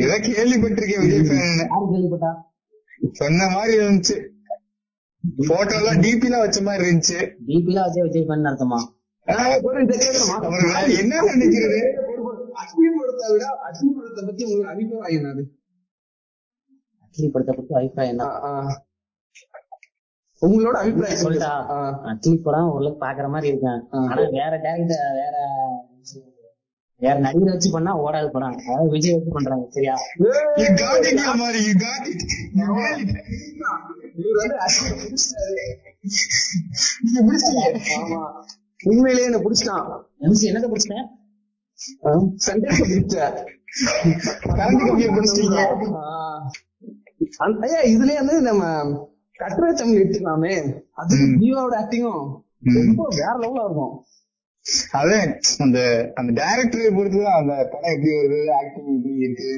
ஏதோ 0.00 0.16
கேள்விப்பட்டிருக்கேன் 0.26 1.02
விஜய் 1.04 1.24
ஃபேன் 1.28 1.62
யாரு 1.62 1.86
கேள்விப்பட்டா? 1.92 2.30
சொன்ன 3.20 3.48
மாதிரி 3.54 3.74
இருந்துச்சு. 3.80 4.16
போட்டோ 5.48 5.74
எல்லாம் 5.78 6.00
டிபி 6.04 6.26
எல்லாம் 6.28 6.44
வச்ச 6.44 6.58
மாதிரி 6.68 6.84
இருந்துச்சு. 6.86 7.18
டிபில 7.48 7.78
விஜய் 7.86 8.04
விஜய் 8.06 8.28
பெண் 8.30 8.48
அர்த்தமா? 8.50 8.78
என்ன 11.00 11.22
நினைக்கிறது? 11.28 11.78
அக்னி 12.62 12.88
படத்தை 12.98 13.26
விட 13.32 13.44
அக்னி 13.68 13.88
படத்தை 13.96 14.22
பத்தி 14.26 14.42
உங்களுக்கு 14.48 14.72
அபிப்பிராயம் 14.72 15.16
என்னது 15.20 15.44
அட்லி 17.04 17.28
படத்தை 17.34 17.54
பத்தி 17.56 17.74
அபிப்பிராயம் 17.78 18.12
என்ன. 18.14 18.26
உங்களோட 20.42 20.76
அபிப்பிராயம் 20.82 21.22
சொல்லிட்டா. 21.24 21.52
அட்லி 22.12 22.34
படம் 22.46 22.70
ஓரளவுக்கு 22.72 23.04
பாக்குற 23.04 23.28
மாதிரி 23.34 23.50
இருக்கேன். 23.52 23.80
ஆனா 24.10 24.22
வேற 24.38 24.52
டேரக்டர் 24.66 25.18
வேற 25.22 25.36
வேற 26.98 27.20
நடிகரை 27.20 27.52
வச்சு 27.52 27.70
பண்ணா 27.70 27.98
ஓடாது 27.98 28.28
படம். 28.28 28.56
அதாவது 28.68 28.90
விஜய் 28.90 29.12
வச்சு 29.12 29.30
பண்றாங்க 29.32 29.66
சரியா? 29.70 29.94
You 30.56 30.68
got 30.82 31.04
it, 31.08 31.18
Yamari, 31.26 31.60
you 31.68 31.74
got 31.84 32.04
it. 32.10 32.20
You 32.56 32.68
got 32.78 33.00
it. 33.00 33.10
இவர் 34.16 34.36
வந்து 34.36 34.56
அக்னியை 34.56 34.94
பிடிச்சிட்டாரு. 35.02 35.64
நீங்க 37.02 37.20
பிடிச்சீங்க. 37.28 37.80
ஆமா. 38.00 38.20
உண்மையிலேயே 38.84 39.30
என்ன 39.30 39.38
பிடிச்சிட்டான். 39.38 39.86
எம்சி 40.20 40.46
என்னத்தை 40.52 40.68
பிடிச்சிட்டேன் 40.72 41.06
இதுலயே 47.92 48.14
வந்து 48.14 48.40
நம்ம 48.40 48.62
கட்டுரை 49.34 49.74
தமிழ் 49.74 50.02
எடுத்துக்கலாமே. 50.02 50.54
அது. 50.94 51.16
ஜீவாவோட 51.16 51.74
ஆக்டிங்கும் 51.74 52.26
ரொம்ப 52.74 53.08
வேற 53.10 53.32
லெவலா 53.40 53.64
இருக்கும். 53.64 53.94
அதே 54.92 55.18
அந்த 55.60 55.78
அந்த 56.14 56.30
டைரக்டரை 56.38 56.90
பொறுத்துதான் 56.92 57.38
அந்த 57.38 57.52
படம் 57.64 57.92
எப்படி 57.92 58.12
வருது 58.16 58.52
ஆக்டிங் 58.52 58.88
எப்படி 58.94 59.14
இருக்கு 59.18 59.50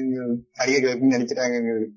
நடிகர்கள் 0.57 0.93
எப்படி 0.93 1.13
நடிக்கிறாங்கிறது 1.15 1.87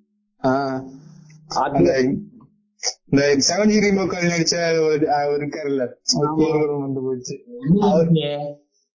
இந்த 3.09 3.23
செவன் 3.47 3.73
ஜி 3.73 3.91
மக்கள் 3.93 4.31
நடிச்ச 4.31 4.55
ஒரு 4.85 5.05
இருக்காருல்ல 5.35 5.83
வந்து 6.85 7.01
போச்சு 7.01 7.35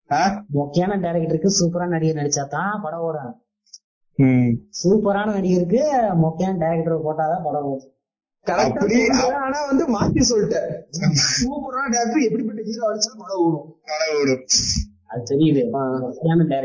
ஆ? 0.09 0.21
முக்கியமான 0.53 0.97
டேரக்டருக்கு 1.03 1.49
சூப்பரான 1.57 1.89
நடிகர் 1.89 2.19
நடிச்சா 2.19 2.43
தான் 2.47 2.81
படம் 2.83 3.01
ஓடும். 3.01 3.33
சூப்பரான 4.79 5.33
நடிகருக்கு 5.33 5.81
முக்கியமான 6.17 6.59
டேரக்டர் 6.61 7.05
போட்டாதான் 7.05 7.43
படம் 7.43 7.65
ஓடும். 7.65 7.93
அப்படி- 8.53 9.33
ஆனா 9.33 9.65
வந்து 9.65 9.85
மாத்தி 9.85 10.23
சொல்லிட்டேன். 10.29 10.73
சூப்பரான 11.43 11.91
டேரக்டர் 11.91 12.23
எப்படிப்பட்ட 12.23 12.61
ஹீரோ 12.61 12.93
அடிச்சாலும் 12.93 13.19
படம் 13.19 13.37
ஓடும். 13.37 13.75
படம் 13.85 14.21
ஓடும். 14.21 14.45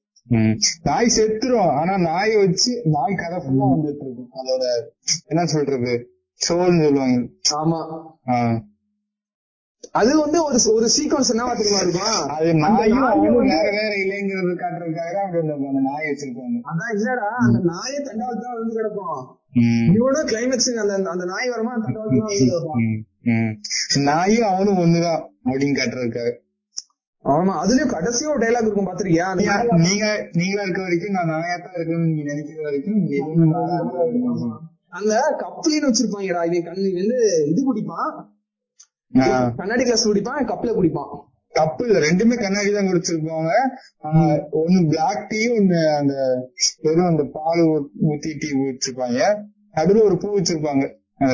நாய் 0.82 1.13
செத்துரும். 1.15 1.72
ஆனா 1.72 1.98
நாயை 1.98 2.36
வச்சு 2.36 2.82
நாய் 2.86 3.15
கதை 3.15 3.38
ஃபுல்லா 3.38 3.65
வந்துட்டு 3.74 4.03
இருக்கும். 4.03 4.30
அதோட 4.34 4.65
என்ன 5.25 5.46
சொல்றது 5.46 6.08
சோல்னு 6.34 6.84
சொல்லுவாங்க. 6.84 7.27
ஆமா. 7.53 7.80
அது 9.92 10.20
வந்து 10.20 10.44
ஒரு 10.44 10.60
ஒரு 10.74 10.89
சீக்வன்ஸ் 10.98 11.30
என்ன 11.30 11.53
தெரியுமா 11.53 11.80
இருக்கும்? 11.80 12.30
அது 12.30 12.53
நாயும் 12.53 12.77
நாயை 12.77 12.92
அவனும் 12.92 13.48
வேற 13.48 13.72
வேற 13.72 13.92
இல்லைங்கிறது 13.96 14.53
காட்டுறதுக்காக 14.62 15.15
அவங்க 15.24 15.68
அந்த 15.68 15.82
நாயை 15.82 16.12
வச்சிருப்பாங்க. 16.12 16.60
அதான் 16.72 16.94
இல்லடா 16.94 17.30
அந்த 17.46 17.60
நாயே 17.74 18.00
தண்டாவத்து 18.08 18.44
தான் 18.44 18.58
வந்து 18.60 18.75
கிடக்கும். 18.75 19.39
இவனும் 19.96 20.27
கிளைமேக்ஸ் 20.27 20.72
அந்த 20.75 21.10
அந்த 21.10 21.25
நாய் 21.25 21.50
வரமா? 21.50 21.74
தண்டாவத்து 21.86 22.18
தான் 22.18 22.30
வந்து 22.30 22.46
கிடக்கும். 22.46 23.06
நாயும் 23.96 24.48
அவனும் 24.48 24.77
ஒண்ணுதான் 24.77 25.22
அப்படின்னு 25.46 25.80
காட்டுறதுக்காக. 25.80 26.32
ஆமா 27.25 27.53
அதுலயும் 27.62 27.92
கடைசியா 27.94 28.32
ஒரு 28.32 28.42
டைலாக் 28.44 28.65
இருக்கும் 28.65 28.88
பாத்திருக்கியா 28.88 29.27
நீங்க 29.39 29.51
நாய் 29.51 29.84
நீங்க 29.86 30.06
நீங்களா 30.39 30.63
இருக்க 30.65 30.82
வரைக்கும் 30.86 31.15
நான் 31.18 31.30
நாயாத்தான் 31.34 31.75
இருக்கணும்னு 31.77 32.10
நீங்க 32.10 32.24
நினைக்கிற 32.32 32.63
வரைக்கும். 32.68 32.98
அந்த 34.98 35.13
கப்ளின்னு 35.44 35.89
வச்சிருப்பாங்கடா 35.89 36.42
இவன் 36.50 36.68
கண்ணு 36.68 36.89
வந்து 36.98 37.20
இது 37.51 37.62
குடிப்பான். 37.70 38.12
கண்ணாடி 39.60 39.84
கிளாஸ் 39.84 40.10
குடிப்பான் 40.10 40.50
கப்ல 40.51 40.74
குடிப்பான். 40.80 41.13
கப்பு 41.53 41.86
ரெண்டுமே 42.06 42.36
கண்ணாடி 42.44 42.70
தான் 42.75 42.89
குடிச்சிருப்பாங்க. 42.89 43.51
ஒண்ணு 44.62 44.80
பிளாக் 44.92 45.27
டீ 45.32 45.42
ஒண்ணு 45.58 45.82
அந்த 46.00 46.13
வெறும் 46.86 47.12
அந்த 47.12 47.25
பால் 47.38 47.62
ஊத்தி 48.10 48.32
டீ 48.42 48.50
வச்சிருப்பாங்க 48.62 49.20
நடுவுல 49.77 50.06
ஒரு 50.10 50.18
பூ 50.24 50.30
வச்சிருப்பாங்க. 50.38 50.84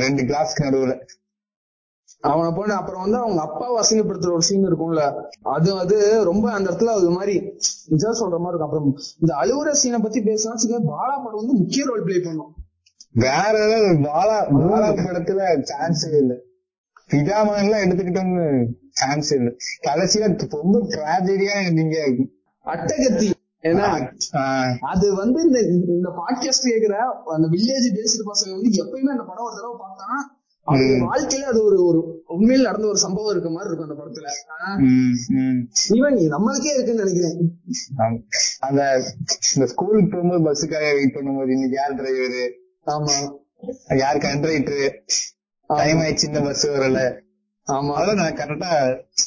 ரெண்டு 0.05 0.21
கிளாஸ்க்கு 0.29 0.67
நடுவுல. 0.67 0.93
அவனை 2.23 2.51
போன 2.51 2.75
அப்புறம் 2.75 3.01
வந்து 3.01 3.17
அவங்க 3.17 3.41
அப்பாவை 3.41 3.75
அசிங்கப்படுத்துற 3.81 4.31
ஒரு 4.31 4.41
சீன் 4.41 4.67
இருக்கும்ல 4.67 5.03
அது 5.49 5.79
அது 5.79 5.97
ரொம்ப 6.23 6.51
அந்த 6.51 6.71
இடத்துல 6.71 6.93
அது 6.93 7.09
மாதிரி 7.09 7.35
நிஜம் 7.87 8.19
சொல்ற 8.21 8.37
மாதிரி 8.37 8.49
இருக்கும். 8.49 8.69
அப்புறம் 8.69 8.89
இந்த 9.19 9.31
அழுவுற 9.41 9.71
சீனை 9.81 10.01
பத்தி 10.01 10.19
பேசினா 10.19 10.81
பாலா 10.89 11.15
படம் 11.23 11.35
வந்து 11.35 11.53
முக்கிய 11.53 11.85
ரோல் 11.85 12.03
ப்ளே 12.03 12.19
பண்ணும். 12.19 12.51
வேற 13.15 13.53
ஏதாவது 13.65 13.93
பாலா 14.01 14.37
பாலா 14.59 14.89
படத்துல 14.99 15.41
சான்ஸே 15.71 16.17
இல்ல. 16.17 16.33
பிதாமகன் 17.09 17.63
எல்லாம் 17.63 17.81
எடுத்துக்கிட்டோம்னு 17.81 18.47
சான்ஸ் 18.91 19.33
இல்ல. 19.33 19.49
கடைசியா 19.87 20.27
ரொம்ப 20.57 20.79
டிராஜடியா 20.89 21.71
நீங்க 21.71 21.97
அட்டகத்தி. 22.65 23.29
ஏன்னா 23.63 23.87
அது 24.79 25.15
வந்து 25.15 25.39
இந்த 25.41 25.59
இந்த 25.93 26.09
பாட்காஸ்ட் 26.19 26.69
கேக்குற 26.69 26.97
அந்த 27.33 27.47
வில்லேஜ் 27.47 27.87
பேஸ்டு 27.97 28.29
பசங்க 28.29 28.51
வந்து 28.51 28.69
எப்பயுமே 28.81 29.11
அந்த 29.11 29.23
படம் 29.23 29.45
ஒரு 29.45 29.55
தடவை 29.55 29.75
பார்த்தா 29.79 30.07
அவங்க 30.09 30.27
ம். 30.27 30.38
வாழ்க்கையில 31.05 31.45
அது 31.45 31.59
ஒரு 31.63 31.77
ஒரு 31.83 31.99
உண்மையில் 32.29 32.65
நடந்த 32.65 32.87
ஒரு 32.87 32.99
சம்பவம் 33.03 33.31
இருக்க 33.31 33.49
மாதிரி 33.49 33.69
இருக்கும் 33.69 33.87
அந்த 33.87 33.97
படத்துல. 33.99 34.27
ஈவன் 35.93 36.17
நம்மளுக்கே 36.33 36.73
இருக்குன்னு 36.73 37.03
நினைக்கிறேன். 37.03 37.37
அந்த 38.61 38.81
இந்த 39.53 39.67
ஸ்கூலுக்கு 39.67 40.11
போகும்போது 40.11 40.45
பஸ்ஸுக்காக 40.47 40.91
வெயிட் 40.93 41.15
பண்ணும்போது 41.15 41.55
இன்னைக்கு 41.55 41.77
யார் 41.77 41.97
டிரைவரு 41.99 42.43
ஆமா. 42.87 43.15
யார் 43.99 44.23
கண்ட்ரைட்டரு 44.23 44.85
டைம் 45.69 46.01
ஆயிடுச்சு 46.01 46.29
இந்த 46.29 46.41
பஸ் 46.43 46.67
வரல. 46.75 46.99
ஆமா. 47.67 47.91
அதெல்லாம் 47.95 48.19
நான் 48.19 48.37
கரெக்டா 48.37 48.69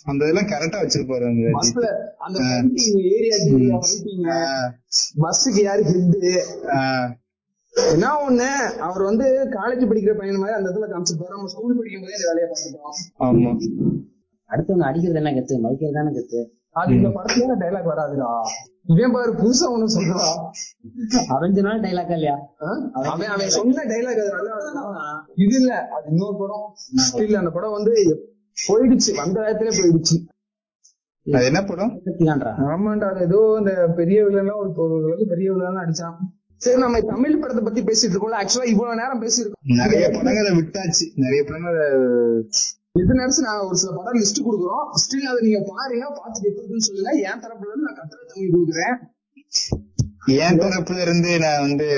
அந்த 0.05 0.21
இதெல்லாம் 0.25 0.49
கரெக்டா 0.49 0.79
வச்சிருப்பாரு 0.81 1.25
அந்த 1.27 1.51
பஸ்ல 1.57 1.89
அந்த 2.21 2.39
ஏரியா 3.11 3.37
பஸ்ஸுக்கு 5.23 5.61
யாரு 5.63 5.83
ஆஹ், 6.77 7.09
என்ன 7.75 8.07
ஒண்ணு 8.25 8.49
அவர் 8.87 9.03
வந்து 9.03 9.27
காலேஜ் 9.55 9.89
படிக்கிற 9.91 10.15
பையன் 10.17 10.41
மாதிரி 10.41 10.57
அந்த 10.57 10.67
இடத்துல 10.69 10.89
காமிச்சிருப்பாரு. 10.91 11.35
நம்ம 11.35 11.51
ஸ்கூல் 11.53 11.79
படிக்கும் 11.79 12.03
போதே 12.03 12.17
இந்த 12.17 12.27
வேலையை 12.31 12.49
பார்த்துட்டோம் 12.51 12.99
ஆமா. 13.27 13.53
அடுத்தவங்க 14.51 14.87
அடிக்கிறது 14.89 15.21
என்ன 15.21 15.33
கத்து? 15.33 15.55
மதிக்கிறது 15.61 15.97
தானே 15.99 16.11
கத்து? 16.17 16.41
அது 16.77 16.91
இந்த 16.95 17.09
படத்துல 17.09 17.55
டைலாக் 17.63 17.89
வராதுடா. 17.91 18.29
இவன் 18.93 19.15
பாரு 19.15 19.33
புதுசா 19.41 19.67
ஒண்ணு 19.75 19.89
சொல்றா 19.95 20.21
அவஞ்ச 21.35 21.61
நாள் 21.61 21.83
டைலாக்கா 21.83 22.15
இல்லையா? 22.19 22.37
அவன் 23.03 23.31
அவன் 23.35 23.55
சொன்ன 23.57 23.85
டைலாக் 23.91 24.21
அது 24.23 24.33
நல்லா 24.37 24.55
இது 25.37 25.57
இல்ல 25.61 25.73
அது 25.97 26.07
இன்னொரு 26.13 26.37
படம். 26.37 26.67
ஸ்டில் 27.07 27.41
அந்த 27.41 27.51
படம் 27.51 27.77
வந்து 27.79 27.95
போயிடுச்சு. 28.59 29.11
வந்த 29.21 29.37
நேரத்திலே 29.41 29.75
போயிடுச்சு. 29.79 30.17
அது 31.27 31.45
என்ன 31.45 31.61
படம்? 31.65 31.93
ஆமாண்டா 32.71 33.09
ஏதோ 33.27 33.41
இந்த 33.59 33.73
பெரிய 33.97 34.19
வில்லன் 34.25 34.53
ஒரு 34.57 34.71
பெரிய 35.33 35.49
வில்லன் 35.53 35.83
அடிச்சான் 35.85 36.17
சரி 36.63 36.79
நம்ம 36.79 37.01
தமிழ் 37.01 37.39
படத்தை 37.39 37.65
பத்தி 37.65 37.83
பேசிட்டு 37.83 38.11
இருக்கோம்ல. 38.11 38.41
ஆக்சுவலா 38.43 38.65
இவ்வளவு 38.65 39.01
நேரம் 39.01 39.23
பேசியிருக்கோம். 39.23 39.61
நிறைய 39.63 40.09
படங்களை 40.09 40.51
விட்டாச்சு. 40.51 41.07
நிறைய 41.15 41.45
படங்களை 41.45 41.87
இது 42.93 43.13
நினைச்சு 43.15 43.41
நான் 43.41 43.65
ஒரு 43.67 43.77
சில 43.77 43.93
படம் 43.97 44.21
லிஸ்ட் 44.21 44.45
கொடுக்குறோம். 44.45 44.87
ஸ்டில் 45.03 45.29
அதை 45.31 45.41
நீங்க 45.41 45.65
பாருங்க 45.67 46.05
பார்த்துட்டு 46.09 46.49
எப்படி 46.49 46.53
இருக்குன்னு 46.53 46.81
சொல்லுங்க. 46.81 47.11
என் 47.11 47.41
தரப்புல 47.43 47.69
இருந்து 47.69 47.87
நான் 47.87 47.99
கட்டுரை 47.99 48.25
தமிழ் 48.27 48.55
கொடுக்குறேன். 48.55 48.97
என் 50.27 50.59
தரப்புல 50.59 51.01
இருந்து 51.01 51.39
நான் 51.39 51.61
வந்து 51.61 51.91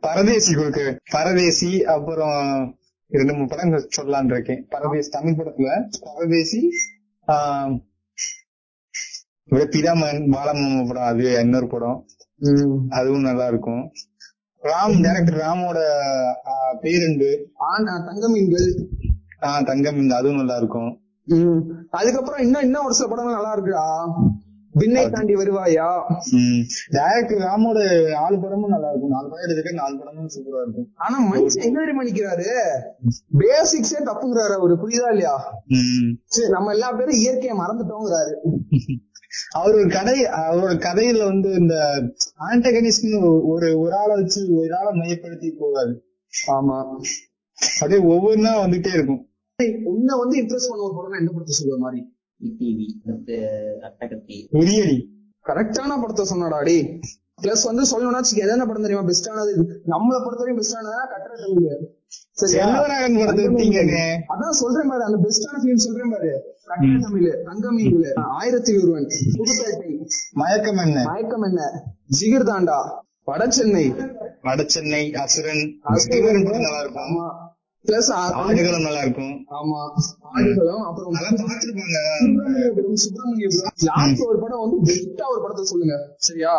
பரதேசி 0.00 0.54
கொடுக்குறேன். 0.54 0.98
பரதேசி 1.10 1.84
அப்புறம் 1.84 2.78
ரெண்டு 3.08 3.34
மூணு 3.34 3.48
படங்கள் 3.48 3.88
சொல்லலாம்னு 3.96 4.32
இருக்கேன். 4.32 4.66
பரதேசி 4.68 5.10
தமிழ் 5.10 5.36
படத்துல 5.38 5.90
பரதேசி 6.00 6.70
ஆஹ் 7.28 7.78
இவரு 9.50 9.64
பிதாமகன் 9.74 10.30
பாலமாமா 10.30 10.86
படம் 10.86 11.02
அது 11.02 11.34
இன்னொரு 11.34 11.66
படம். 11.66 12.06
அதுவும் 12.92 13.26
நல்லா 13.26 13.46
இருக்கும் 13.46 13.82
ராம் 14.62 14.96
டைரக்டர் 15.02 15.38
ராமோட 15.40 15.78
ஆனா 17.68 17.92
தங்க 18.08 18.24
மீன்கள் 18.28 18.68
ஆஹ் 19.42 19.62
இந்த 19.98 20.14
அதுவும் 20.14 20.40
நல்லா 20.40 20.56
இருக்கும். 20.56 20.90
அதுக்கப்புறம் 21.90 22.42
இன்னும் 22.42 22.62
இன்னும் 22.62 22.84
ஒரு 22.84 22.94
சில 22.94 23.08
படங்கள் 23.08 23.36
நல்லா 23.36 23.52
இருக்குடா 23.54 23.86
விண்ணை 24.74 25.02
தாண்டி 25.10 25.34
வருவாயா? 25.36 25.86
டைரக்டர் 26.90 27.42
ராமோட 27.42 27.78
நாலு 28.12 28.36
படமும் 28.40 28.72
நல்லா 28.72 28.90
இருக்கும் 28.90 29.12
நாலு 29.12 29.26
படம் 29.28 29.44
எடுத்துக்க 29.46 29.72
நாலு 29.72 29.94
படமும் 29.98 30.30
சூப்பரா 30.34 30.62
இருக்கும் 30.62 30.88
ஆனா 30.98 31.16
மனுஷன் 31.26 31.66
எங்க 31.66 31.78
தெரியுமா 31.80 32.04
நிக்கிறாரு? 32.04 32.48
பேசிக்ஸே 33.40 34.00
தப்புங்கிறாரு 34.08 34.54
அவரு. 34.58 34.80
புரியுதா 34.82 35.10
இல்லையா? 35.10 35.34
சரி 36.30 36.48
நம்ம 36.48 36.72
எல்லா 36.72 36.90
பேரும் 36.92 37.20
இயற்கையை 37.20 37.56
மறந்துட்டோங்கிறாரு. 37.58 38.34
அவர் 39.50 39.74
ஒரு 39.74 39.88
கதை 39.88 40.16
அவரோட 40.42 40.72
கதையில 40.86 41.24
வந்து 41.24 41.52
இந்த 41.52 41.74
ஆண்டகனிஸ்ட்னு 42.50 43.20
ஒரு 43.46 43.78
ஒரு 43.78 43.94
ஆளை 43.96 44.14
வச்சு 44.14 44.40
ஒரு 44.56 44.76
ஆளை 44.76 44.92
மையப்படுத்தி 44.98 45.50
போகாது. 45.58 45.94
ஆமா. 46.48 46.76
அப்படியே 47.58 48.00
ஒவ்வொன்றா 48.06 48.52
வந்துட்டே 48.64 48.92
இருக்கும். 48.92 49.22
உன்னை 49.84 50.18
வந்து 50.18 50.36
இம்ப்ரெஸ் 50.42 50.68
பண்ண 50.68 50.82
ஒரு 50.82 50.94
படம் 50.94 51.18
எந்த 51.18 51.32
படத்தை 51.32 51.54
சொல்லுவ 51.56 51.78
மாதிரி 51.78 52.02
கரெக்டான 55.46 56.00
படத்தை 56.00 56.24
சொன்னாடா 56.30 56.64
டே 56.64 56.76
பிளஸ் 57.42 57.64
வந்து 57.64 57.82
சொல்லணும்னா 57.90 58.18
வச்சுக்க, 58.18 58.42
எதென்ன 58.44 58.66
படம் 58.66 58.86
தெரியுமா? 58.86 59.06
பெஸ்டானது 59.08 59.52
நம்மளை 59.92 60.18
பொறுத்தவரைக்கும் 60.24 60.60
பெஸ்டானதா 60.62 61.02
கட்டுரை 61.12 61.36
தமிழ் 61.42 61.70
விட்டீங்கன்னு 63.54 64.04
அதான் 64.32 64.58
சொல்றேன் 64.60 64.88
பாரு 64.88 65.04
அந்த 65.04 65.18
பெஸ்டான 65.24 65.74
சொல்றேன் 65.74 66.10
பாரு. 66.10 66.32
கட்டுரை 66.66 66.98
தமிழ் 67.00 67.26
தங்கமீன்கள் 67.46 68.18
ஆயிரத்தி 68.40 68.76
ஒருவன் 68.76 69.06
புதுப்பேட்டை. 69.38 69.90
மயக்கம் 70.32 70.76
என்ன? 70.76 71.04
மயக்கம் 71.04 71.42
என்ன? 71.42 71.62
ஜிகிர் 72.20 72.48
தாண்டா 72.50 72.78
வடசென்னை 73.26 73.84
வட 74.42 74.62
சென்னை 74.66 75.14
அசுரன். 75.14 75.64
ஸ்ரீவரன் 76.04 76.44
படம் 76.44 76.60
நல்லா 76.60 76.80
இருக்கும். 76.80 77.10
ஆமா. 77.10 77.26
பிளஸ் 77.84 78.10
ஆடுகளும் 78.42 78.86
நல்லா 78.86 79.00
இருக்கும். 79.00 79.34
ஆமா. 79.50 79.80
ஆடுகளும் 80.34 80.82
அப்புறம் 80.88 81.12
லாஸ்ட் 83.76 84.22
ஒரு 84.22 84.38
படம் 84.40 84.60
வந்து 84.60 84.92
பெஸ்டா 84.92 85.24
ஒரு 85.30 85.40
படத்தை 85.42 85.64
சொல்லுங்க. 85.64 85.96
சரியா? 86.16 86.54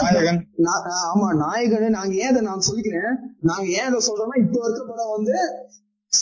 ஆமா 1.14 1.36
நாயகன் 1.36 1.90
நாங்க 1.90 2.14
ஏன் 2.14 2.28
இதை 2.28 2.42
நான் 2.42 2.60
சொல்லிக்கிறேன்? 2.72 3.14
நாங்க 3.40 3.64
ஏன் 3.64 3.86
இதை 3.86 4.00
சொல்றோம்னா 4.06 4.38
இப்போ 4.38 4.60
இருக்க 4.64 4.84
படம் 4.88 5.10
வந்து 5.10 5.36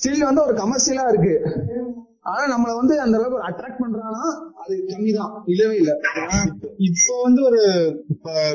ஸ்டில் 0.03 0.29
வந்து 0.29 0.45
ஒரு 0.45 0.55
கமர்ஷியலா 0.61 1.05
இருக்கு. 1.11 1.35
ஆனா 2.31 2.43
நம்மள 2.53 2.73
வந்து 2.79 2.95
அந்த 3.01 3.15
அளவுக்கு 3.19 3.39
ஒரு 3.39 3.47
அட்ராக்ட் 3.49 3.81
பண்றானா 3.83 4.25
அது 4.63 4.75
கம்மிதான். 4.91 5.33
இல்லவே 5.53 5.75
இல்ல. 5.81 5.93
இப்போ 6.89 7.15
வந்து 7.25 7.41
ஒரு 7.49 7.61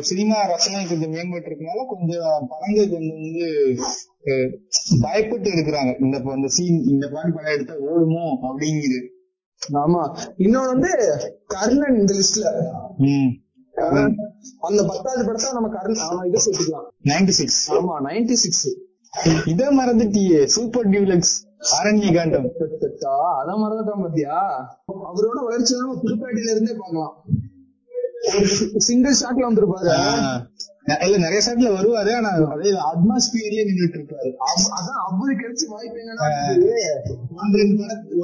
சினிமா 0.02 0.38
ரசனை 0.52 0.82
கொஞ்சம் 0.86 1.14
மேம்பட்டு 1.16 1.50
இருக்கனால 1.50 1.84
கொஞ்சம் 1.94 2.48
படங்கள் 2.52 2.94
கொஞ்சம் 2.94 3.20
வந்து 3.20 3.48
பயப்பட்டு 5.04 5.48
எடுக்கிறாங்க. 5.54 5.94
இந்த 6.04 6.18
இந்த 6.38 6.50
சீன் 6.58 6.80
இந்த 6.94 7.06
பாடி 7.14 7.32
படம் 7.32 7.56
எடுத்தா 7.56 7.78
ஓடுமோ 7.92 8.26
அப்படிங்குது. 8.50 9.00
ஆமா. 9.82 10.02
இன்னொன்னு 10.46 10.74
வந்து 10.74 10.92
கர்ணன் 11.54 12.00
இந்த 12.02 12.14
லிஸ்ட்ல 12.14 12.48
அந்த 14.68 14.82
பத்தாவது 14.90 15.24
படத்தை 15.28 15.50
நம்ம 15.54 15.70
கர்ணன் 15.78 16.04
ஆமா 16.08 16.22
இதை 16.30 16.40
சேர்த்துக்கலாம் 16.46 16.88
நைன்டி 17.12 17.36
சிக்ஸ் 17.40 17.62
ஆமா 17.78 17.96
நைன்டி 18.08 18.38
சிக்ஸ் 18.44 18.68
இதை 19.52 19.68
மறந்துட்டியே 19.80 20.40
சூப்பர் 20.56 20.88
டியூலக்ஸ் 20.90 21.36
அரண்ய 21.78 22.10
காண்டம் 22.16 22.48
அதான் 23.38 23.62
மறந்துட்டான் 23.64 24.04
பாத்தியா? 24.04 24.36
அவரோட 25.10 25.38
வளர்ச்சி 25.48 25.74
நம்ம 25.80 25.96
புதுப்பேட்டையில 26.04 26.54
இருந்தே 26.54 26.74
பார்க்கலாம். 26.82 27.14
சிங்கிள் 28.88 29.20
ஷாட்ல 29.22 29.48
வந்திருப்பாரு. 29.48 29.88
இல்ல 31.06 31.16
நிறைய 31.18 31.40
சாட்ல 31.48 31.70
வருவாரு 31.78 32.12
ஆனா 32.18 32.30
அதே 32.54 32.70
அட்மாஸ்பியர்லயே 32.90 33.64
நின்றுட்டு 33.70 33.98
இருப்பாரு 34.00 34.30
அதான் 34.78 35.02
அவரு 35.08 35.34
கிடைச்ச 35.42 35.64
வாய்ப்பு 35.74 36.02
என்னன்னா 36.02 36.28
ஒன்று 37.44 37.64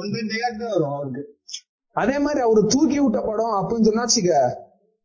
ஒன்று 0.00 0.36
ஏகாட் 0.36 0.62
தான் 0.62 0.72
வரும் 0.74 0.94
அவருக்கு. 0.94 1.24
அதே 1.96 2.16
மாதிரி 2.18 2.40
அவரு 2.46 2.62
தூக்கி 2.66 2.98
விட்ட 3.00 3.20
படம் 3.20 3.58
அப்படின்னு 3.60 3.88
சொன்னாச்சுக்க 3.90 4.38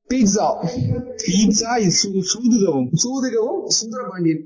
பீட்சா 0.10 0.48
பீட்சா 1.24 1.74
சூதுகவும். 2.32 2.88
சூதுகவும் 3.04 3.62
சுந்தரபாண்டியன். 3.80 4.46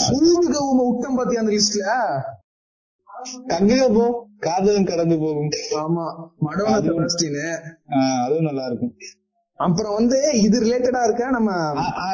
சூதுகவும் 0.00 0.80
விட்டம் 0.82 1.18
பாத்தியா 1.18 1.42
அந்த 1.42 1.52
லிஸ்ட்ல 1.52 1.84
கங்கை 3.50 3.76
போ 3.88 4.04
காதலும் 4.38 4.88
கடந்து 4.88 5.16
போகும். 5.18 5.50
ஆமா 5.82 6.06
மடோனா 6.44 6.72
அதுவும் 6.76 8.48
நல்லா 8.48 8.64
இருக்கும் 8.70 8.94
அப்புறம் 9.60 9.94
வந்து 9.94 10.16
இது 10.38 10.56
ரிலேட்டடா 10.64 11.00
இருக்க? 11.04 11.24
நம்ம 11.30 11.50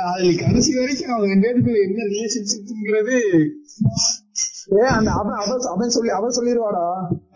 அதுல 0.06 0.32
கடைசி 0.40 0.70
வரைக்கும் 0.78 1.12
அவங்க 1.12 1.28
ரெண்டு 1.28 1.46
பேருக்கு 1.46 1.72
என்ன 1.86 2.06
ரிலேஷன்ஷிப்ங்கிறது 2.12 3.16
ஏ 4.74 4.82
அந்த 4.96 5.10
அவன் 5.10 5.38
அவன் 5.38 5.68
அவன் 5.70 5.94
சொல்லி 5.94 6.10
அவன் 6.10 6.36
சொல்லிடுவாடா. 6.36 6.82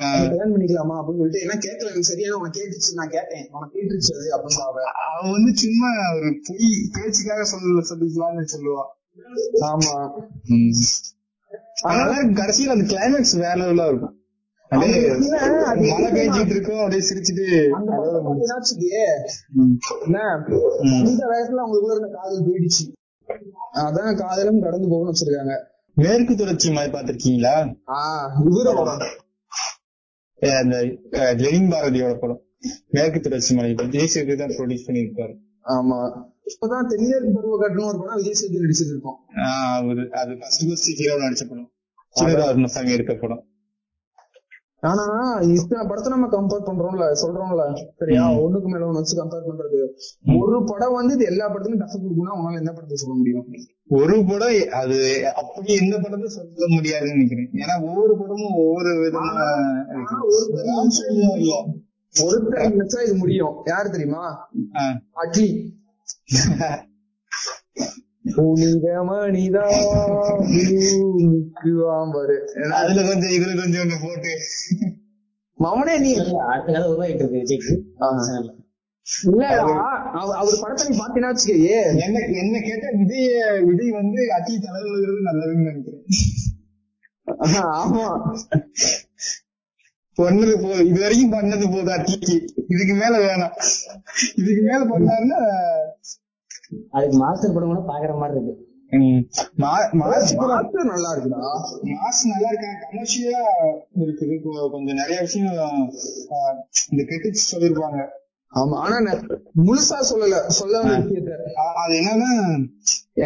கல்யாணம் 0.00 0.52
பண்ணிக்கலாமா 0.54 0.96
அப்படின்னு 0.98 1.22
சொல்லிட்டு 1.22 1.44
என்ன 1.44 1.56
கேட்கல 1.64 1.88
எனக்கு 1.88 2.10
சரியான 2.10 2.36
உனக்கு 2.40 2.58
கேட்டுச்சு 2.58 2.98
நான் 3.00 3.14
கேட்டேன். 3.16 3.46
உனக்கு 3.54 3.74
கேட்டுச்சு 3.76 4.12
அது 4.16 4.28
அப்படின்னு 4.36 4.66
அவன் 4.66 4.90
அவன் 5.06 5.34
வந்து 5.36 5.52
சும்மா 5.62 5.88
ஒரு 6.18 6.30
பொய் 6.48 6.68
பேச்சுக்காக 6.96 7.46
சொல்ல 7.52 7.84
சொல்லிக்கலாம்னு 7.90 8.52
சொல்லுவான் 8.54 8.90
ஆமா. 9.60 9.94
அதனால 11.82 12.22
கடைசியில 12.24 12.66
அந்த 12.66 12.84
கிளைமேக்ஸ் 12.94 13.36
வேற 13.36 13.54
லெவலா 13.54 13.86
இருக்கும். 13.86 14.18
அப்படியே 14.68 15.08
அது 15.08 15.24
என்ன, 15.26 15.64
அது 15.64 15.80
மழை 15.88 16.10
பெஞ்சிட்டு 16.12 16.46
இருக்கும் 16.46 16.78
அப்படியே 16.78 17.02
சிரிச்சுட்டு. 17.08 17.68
அந்த 17.70 17.92
அதோட 17.92 18.12
படம் 18.12 18.22
முடிச்சு. 18.22 18.44
என்னாச்சுக்கே, 18.44 19.02
ம். 19.52 19.78
என்ன? 20.04 20.44
இந்த 21.04 21.26
வயசுல 21.26 21.62
அவங்களுக்குள்ள 21.64 21.90
இருந்த 21.90 22.08
காதல் 22.16 22.46
போயிடுச்சு. 22.46 22.84
அதான் 23.74 24.16
காதலும் 24.16 24.60
கடந்து 24.60 24.88
போகணும்னு 24.88 25.12
வச்சிருக்காங்க. 25.12 25.54
மேற்கு 25.96 26.36
தொடர்ச்சி 26.36 26.72
மாதிரி 26.72 26.98
பாத்திருக்கீங்களா 26.98 27.54
இவரு 28.44 28.74
படம். 28.74 29.02
அந்த 30.42 30.76
லெனின் 31.36 31.70
பாரதியோட 31.70 32.18
படம். 32.18 32.40
மேற்கு 32.88 33.20
தொடர்ச்சி 33.20 33.54
மலை 33.54 33.74
தான் 33.74 33.88
ப்ரொடியூஸ் 33.88 34.86
பண்ணியிருப்பாரு. 34.86 35.34
ஆமா. 35.64 35.98
இப்பதான் 36.46 36.88
தென்னியர் 36.88 37.32
பருவ 37.34 37.54
கட்டணும் 37.60 37.88
ஒரு 37.88 37.98
படம் 37.98 38.20
விஜய் 38.20 39.02
ஆஹ் 39.44 39.74
அவரு 39.76 40.02
அது 40.12 40.32
ஃபர்ஸ்ட் 40.40 40.64
ஃபர்ஸ்ட் 40.68 40.90
ஹீரோ 40.98 41.16
நடிச்ச 41.16 41.44
படம் 41.48 41.70
சிவகாருணசாமி 42.14 42.90
எடுத்த 42.90 43.14
படம். 43.14 43.42
ஆனா 44.82 45.04
இத்தனை 45.54 45.82
படத்தை 45.86 46.08
நம்ம 46.12 46.26
கம்பேர் 46.26 46.66
பண்றோம்ல 46.66 47.04
சொல்றோம்ல. 47.20 47.62
சரியா? 47.98 48.24
ஒண்ணுக்கு 48.42 48.68
மேல 48.68 48.86
ஒண்ணு 48.86 49.00
வச்சு 49.00 49.16
கம்பேர் 49.20 49.46
பண்றது. 49.48 49.78
ஒரு 50.38 50.64
படம் 50.64 50.92
வந்து 50.92 51.14
இது 51.14 51.24
எல்லா 51.24 51.46
படத்துலயும் 51.48 51.82
டஃப் 51.82 51.94
கொடுக்கணும் 51.94 52.36
உங்களால 52.36 52.58
என்ன 52.58 52.72
படத்தை 52.72 52.96
சொல்ல 52.96 53.14
முடியும்? 53.14 53.46
ஒரு 53.90 54.16
படம் 54.24 54.58
அது 54.72 54.98
அப்படி 55.34 55.72
எந்த 55.74 55.98
படத்தை 55.98 56.28
சொல்ல 56.28 56.66
முடியாதுன்னு 56.68 57.14
நினைக்கிறேன். 57.14 57.48
ஏன்னா 57.54 57.76
ஒவ்வொரு 57.88 58.16
படமும் 58.18 58.56
ஒவ்வொரு 58.56 58.92
விதமா 59.04 59.32
ஆனா 59.32 60.18
ஒரு 60.28 60.44
ராம்சரணியா 60.68 61.32
இல்ல. 61.36 61.54
ஒருத்தர் 62.14 62.74
நினைச்சா 62.74 63.02
இது 63.02 63.14
முடியும். 63.16 63.54
யாரு 63.64 63.90
தெரியுமா. 63.90 64.24
அட்லி 65.16 65.48
புனித 68.34 69.02
மனிதா 69.02 69.64
பூமிக்கு 70.38 71.70
வாம்பரு 71.90 72.36
அதுல 72.70 73.02
கொஞ்சம் 73.06 73.30
இதுல 73.30 73.56
கொஞ்சம் 73.56 73.88
ஒண்ணு 73.88 73.94
போட்டு. 74.02 74.32
மவனே 75.58 76.00
நீ 76.00 76.14
அடுத்த 76.34 76.72
கதை 76.72 76.90
உருவாயிட்டு 76.90 77.14
இருக்கு 77.14 77.36
விஜய்க்கு. 77.36 78.02
ஆ. 78.02 78.08
இல்லடா 79.22 79.80
அவ- 80.12 80.36
அவர் 80.36 80.58
படத்தை 80.60 80.88
நீ 80.88 80.96
பாத்தீங்கன்னா 80.98 81.30
வச்சுக்கயே. 81.30 82.00
என்ன 82.00 82.18
என்ன 82.18 82.60
கேட்டா 82.60 82.88
விஜய 82.92 83.60
விஜய் 83.64 83.90
வந்து 83.90 84.26
அட்லி 84.38 84.56
தலைவருங்கிறது 84.56 85.22
நல்லதுன்னு 85.24 85.62
நினைக்கிறேன். 85.62 86.04
ஆமா. 87.50 88.34
பண்ணது 90.16 90.62
போதும் 90.62 90.86
இது 90.86 91.00
வரைக்கும் 91.00 91.32
பண்ணது 91.32 91.64
போதும் 91.70 91.94
அட்லிக்கு 91.94 92.48
இதுக்கு 92.68 92.94
மேல 92.94 93.18
வேணாம். 93.18 93.52
இதுக்கு 94.36 94.62
மேல 94.62 94.84
பண்ணாருன்னா 94.84 95.38
அதுக்கு 96.90 97.16
மாஸ்டர் 97.18 97.54
படம் 97.54 97.72
கூட 97.72 97.82
பாக்குற 97.88 98.14
மாதிரி 98.18 98.38
இருக்கு. 98.38 98.54
நல்லா 100.90 101.10
இருக்குடா. 101.12 101.38
மாஸ் 101.94 102.20
நல்லா 102.26 102.48
இருக்காங்க 102.48 102.76
கமர்ஷியலா 102.84 103.42
இருக்குது. 103.98 104.34
கொஞ்சம் 104.72 105.00
நிறைய 105.00 105.18
விஷயம் 105.20 105.56
ஆஹ், 106.34 106.58
இந்த 106.90 107.02
கிரிட்டிக்ஸ் 107.08 107.50
சொல்லிருப்பாங்க 107.52 108.00
ஆமா. 108.52 108.76
ஆனா 108.84 109.14
முழுசா 109.62 109.98
சொல்லல. 110.10 110.36
சொல்ல 110.52 110.82
விஷயத்த 110.84 111.38
அது 111.82 111.94
என்னன்னா 112.00 112.30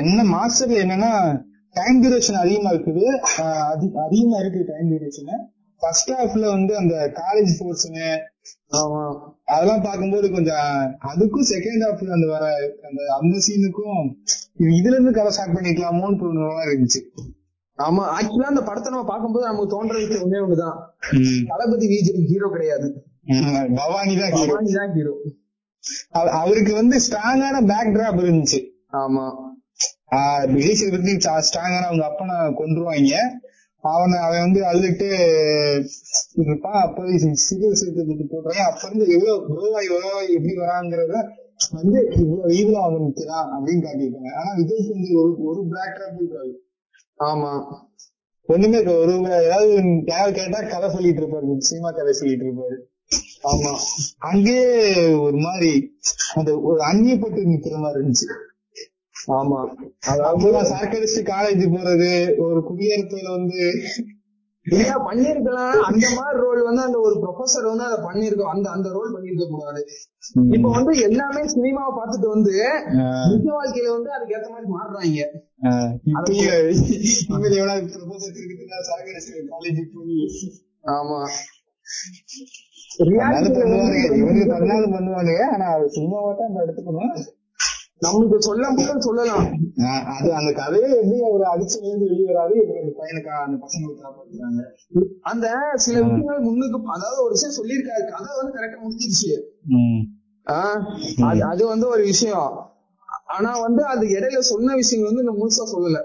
என்ன 0.01 0.25
மாஸ்டர்ல 0.33 0.83
என்னன்னா 0.85 1.13
டைம் 1.77 2.01
டியூரேஷன் 2.03 2.43
அதிகமா 2.43 2.71
இருக்குது. 2.71 3.05
அதிகமா 4.05 4.39
இருக்கு 4.39 4.63
டைம் 4.67 4.91
டியூரேஷன் 4.91 5.33
ஃபர்ஸ்ட் 5.83 6.13
ஹாஃப்ல 6.15 6.45
வந்து 6.55 6.73
அந்த 6.77 6.95
காலேஜ் 7.19 7.53
போர்ஷனு 7.59 8.09
ஆமா. 8.79 9.03
அதெல்லாம் 9.53 9.85
பார்க்கும்போது 9.85 10.27
கொஞ்சம் 10.33 10.71
அதுக்கும் 11.11 11.49
செகண்ட் 11.51 11.85
ஹாஃப்ல 11.87 12.17
அந்த 12.17 12.29
வர 12.33 12.45
அந்த 12.89 13.01
அந்த 13.17 13.37
சீனுக்கும் 13.47 14.01
இது 14.61 14.71
இதுல 14.79 14.97
இருந்து 14.97 15.17
கதை 15.19 15.33
ஸ்டார்ட் 15.37 15.57
பண்ணிக்கலாமோன்னு 15.57 16.21
தோணுற 16.23 16.49
மாதிரி 16.51 16.73
இருந்துச்சு. 16.73 17.03
ஆமா. 17.79 18.05
ஆக்சுவலா 18.15 18.51
அந்த 18.53 18.63
படத்தை 18.69 18.89
நம்ம 18.91 19.09
பார்க்கும்போது 19.11 19.49
நமக்கு 19.49 19.75
தோன்ற 19.75 19.97
விஷயம் 19.99 20.25
ஒண்ணே 20.25 20.41
ஒண்ணுதான். 20.45 20.79
தளபதி 21.51 21.89
விஜய் 21.93 22.27
ஹீரோ 22.31 22.49
கிடையாது. 22.57 22.89
பவானி 23.81 24.15
தான் 24.17 24.33
ஹீரோ 24.35 24.49
பவானி 24.49 24.73
தான் 24.79 24.95
ஹீரோ 24.97 25.15
அவருக்கு 26.41 26.73
வந்து 26.75 26.97
ஸ்ட்ராங்கான 27.05 27.57
பேக் 27.71 27.93
டிராப் 27.95 28.21
இருந்துச்சு. 28.25 28.61
ஆமா. 29.03 29.27
விஜய் 30.53 30.79
சேதுபதி 30.81 31.15
ஸ்ட்ராங்கான 31.49 31.87
அவங்க 31.89 32.05
அப்பனை 32.09 32.37
கொண்டுருவாங்க 32.61 33.15
அவனை 33.95 34.19
அவன் 34.19 34.41
வந்து 34.41 34.61
அழுதுட்டு 34.63 35.09
அப்ப 36.83 37.03
சிவில் 37.33 37.75
சேதுபதி 37.75 38.27
போடுறாங்க 38.31 38.63
அப்ப 38.71 38.81
இருந்து 38.83 39.07
எவ்வளவு 39.13 39.39
குரோவாய் 39.49 39.93
குரோவாய் 39.93 40.35
எப்படி 40.35 40.55
வராங்கிறத 40.55 41.17
வந்து 41.73 41.99
இவ்வளவு 42.17 42.49
ஈவில 42.49 42.79
அவன் 42.83 43.05
நிக்கிறான் 43.07 43.49
அப்படின்னு 43.55 43.85
காட்டியிருக்காங்க. 43.85 44.31
ஆனா 44.37 44.51
விஜய்க்கு 44.57 44.91
வந்து 44.91 45.11
ஒரு 45.15 45.33
ஒரு 45.43 45.67
பிளாக் 45.69 45.95
டிராப் 45.97 46.19
இருக்காது 46.19 46.53
ஆமா. 47.19 47.51
ஒண்ணுமே. 48.49 48.79
ஒரு 48.97 49.13
ஏதாவது 49.45 50.03
யாராவது 50.07 50.33
கேட்டா 50.33 50.61
கதை 50.63 50.89
சொல்லிட்டு 50.91 51.23
இருப்பாரு. 51.23 51.59
சினிமா 51.59 51.91
கதை 51.91 52.13
சொல்லிட்டு 52.13 52.45
இருப்பாரு. 52.45 52.77
ஆமா. 53.45 53.73
அங்கேயே 54.19 55.15
ஒரு 55.15 55.37
மாதிரி 55.37 55.73
அந்த 56.35 56.61
ஒரு 56.61 56.79
அந்நியப்பட்டு 56.81 57.41
நிக்கிற 57.53 57.77
மாதிரி 57.79 57.99
இருந்துச்சு. 58.01 58.29
ஆமா. 59.29 59.59
அப்பதான் 60.29 60.71
சார்கடிச்சு 60.73 61.21
காலேஜ் 61.33 61.65
போறது 61.75 62.11
ஒரு 62.39 62.61
குடியேறத்துல 62.61 63.31
வந்து 63.31 63.61
இல்ல 64.67 64.93
பண்ணிருக்கலாம். 65.11 65.77
அந்த 65.81 66.07
மாதிரி 66.17 66.39
ரோல் 66.41 66.63
வந்து 66.63 66.83
அந்த 66.83 66.99
ஒரு 67.01 67.15
ப்ரொஃபசர் 67.23 67.69
வந்து 67.69 67.85
அதை 67.85 67.99
பண்ணிருக்கோம் 68.05 68.53
அந்த 68.53 68.71
அந்த 68.71 68.89
ரோல் 68.93 69.15
பண்ணிருக்க 69.15 69.47
கூடாது. 69.51 69.83
இப்ப 70.51 70.71
வந்து 70.71 70.99
எல்லாமே 70.99 71.43
சினிமாவை 71.55 71.93
பார்த்துட்டு 71.99 72.29
வந்து 72.29 72.55
நிஜ 73.31 73.47
வாழ்க்கையில 73.53 73.91
வந்து 73.91 74.11
அதுக்கு 74.13 74.37
ஏத்த 74.37 74.49
மாதிரி 74.51 74.69
மாறுறாங்க. 74.71 75.23
ஆமா. 80.89 81.21
பண்ணுவானுங்க. 84.93 85.43
ஆனா 85.53 85.67
அது 85.67 85.91
சினிமாவா 85.97 86.37
தான் 86.37 86.57
எடுத்துக்கணும். 86.57 87.15
நமக்கு 88.01 88.37
சொல்ல 88.43 88.67
போது 88.77 89.03
சொல்லலாம். 89.03 89.47
அது 90.17 90.29
அந்த 90.35 90.51
கதையை 90.53 90.89
எப்படி 90.99 91.19
அவர் 91.29 91.45
அடிச்சு 91.53 91.77
விழுந்து 91.81 92.07
வெளியே 92.09 92.27
வராது 92.33 92.55
இப்ப 92.61 92.75
அந்த 92.81 92.93
பையனுக்கு 92.99 93.31
அந்த 93.47 93.57
பசங்களுக்கு 93.63 94.03
காப்பாத்துறாங்க 94.05 94.63
அந்த 95.23 95.47
சில 95.77 95.97
விஷயங்கள் 96.01 96.41
முன்னுக்கு 96.41 96.79
அதாவது 96.89 97.21
ஒரு 97.23 97.35
விஷயம் 97.37 97.57
சொல்லியிருக்காரு. 97.59 98.05
கதை 98.11 98.31
வந்து 98.41 98.55
கரெக்டா 98.59 98.79
முடிஞ்சிருச்சு. 98.85 99.33
ஆஹ் 100.47 101.43
அது 101.43 101.67
வந்து 101.67 101.89
ஒரு 101.89 102.03
விஷயம். 102.03 102.53
ஆனா 103.27 103.61
வந்து 103.61 103.83
அது 103.85 104.07
இடையில 104.09 104.39
சொன்ன 104.39 104.75
விஷயங்கள் 104.75 105.11
வந்து 105.11 105.25
இன்னும் 105.25 105.41
முழுசா 105.43 105.65
சொல்லல. 105.75 105.99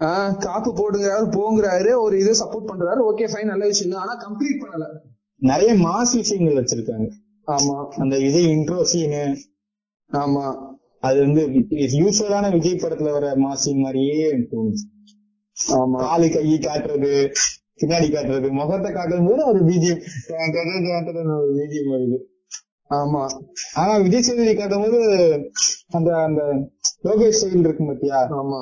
ஆஹ் 0.00 0.36
காப்பு 0.38 0.70
போடுங்கிறாரு 0.72 1.26
போங்கிறாரு 1.30 1.96
ஒரு 1.98 2.18
இதை 2.18 2.32
சப்போர்ட் 2.40 2.70
பண்றாரு. 2.70 3.00
ஓகே 3.10 3.26
ஃபைன் 3.32 3.44
நல்ல 3.44 3.66
விஷயம் 3.66 3.94
தான் 3.94 4.02
ஆனா 4.04 4.14
கம்ப்ளீட் 4.24 4.62
பண்ணல. 4.62 4.86
நிறைய 5.42 5.72
மாஸ் 5.86 6.14
விஷயங்கள் 6.14 6.58
வச்சிருக்காங்க. 6.60 7.08
ஆமா. 7.46 7.76
அந்த 7.98 8.18
விஜய் 8.18 8.46
இன்ட்ரோ 8.46 8.82
சீனு 8.82 9.22
ஆமா. 10.10 10.46
அது 11.00 11.18
வந்து 11.20 11.42
யூஸ்வலான 11.94 12.50
விஜய் 12.52 12.82
படத்துல 12.82 13.12
வர 13.12 13.26
மாஸ் 13.36 13.62
சீன் 13.64 13.80
மாதிரியே 13.80 14.18
தோணுச்சு. 14.52 14.84
ஆமா. 15.56 15.98
காலு 15.98 16.28
கையை 16.30 16.58
காட்டுறது 16.58 17.10
பின்னாடி 17.80 18.08
காட்டுறது 18.10 18.48
முகத்தை 18.52 18.90
காட்டும் 18.92 19.26
போது 19.26 19.42
ஒரு 19.46 19.60
பிஜிஎம் 19.60 20.02
ஒரு 21.36 21.52
பிஜிஎம் 21.58 21.92
வருது 21.92 22.18
ஆமா. 22.90 23.22
ஆனா 23.74 23.92
விஜய் 23.96 24.22
சேதுபதி 24.22 24.54
காட்டும் 24.54 24.84
போது 24.84 24.98
அந்த 25.90 26.10
அந்த 26.18 26.42
லோகேஷ் 27.04 27.38
ஸ்டைல் 27.38 27.64
இருக்கும் 27.64 27.88
பாத்தியா? 27.88 28.18
ஆமா. 28.38 28.60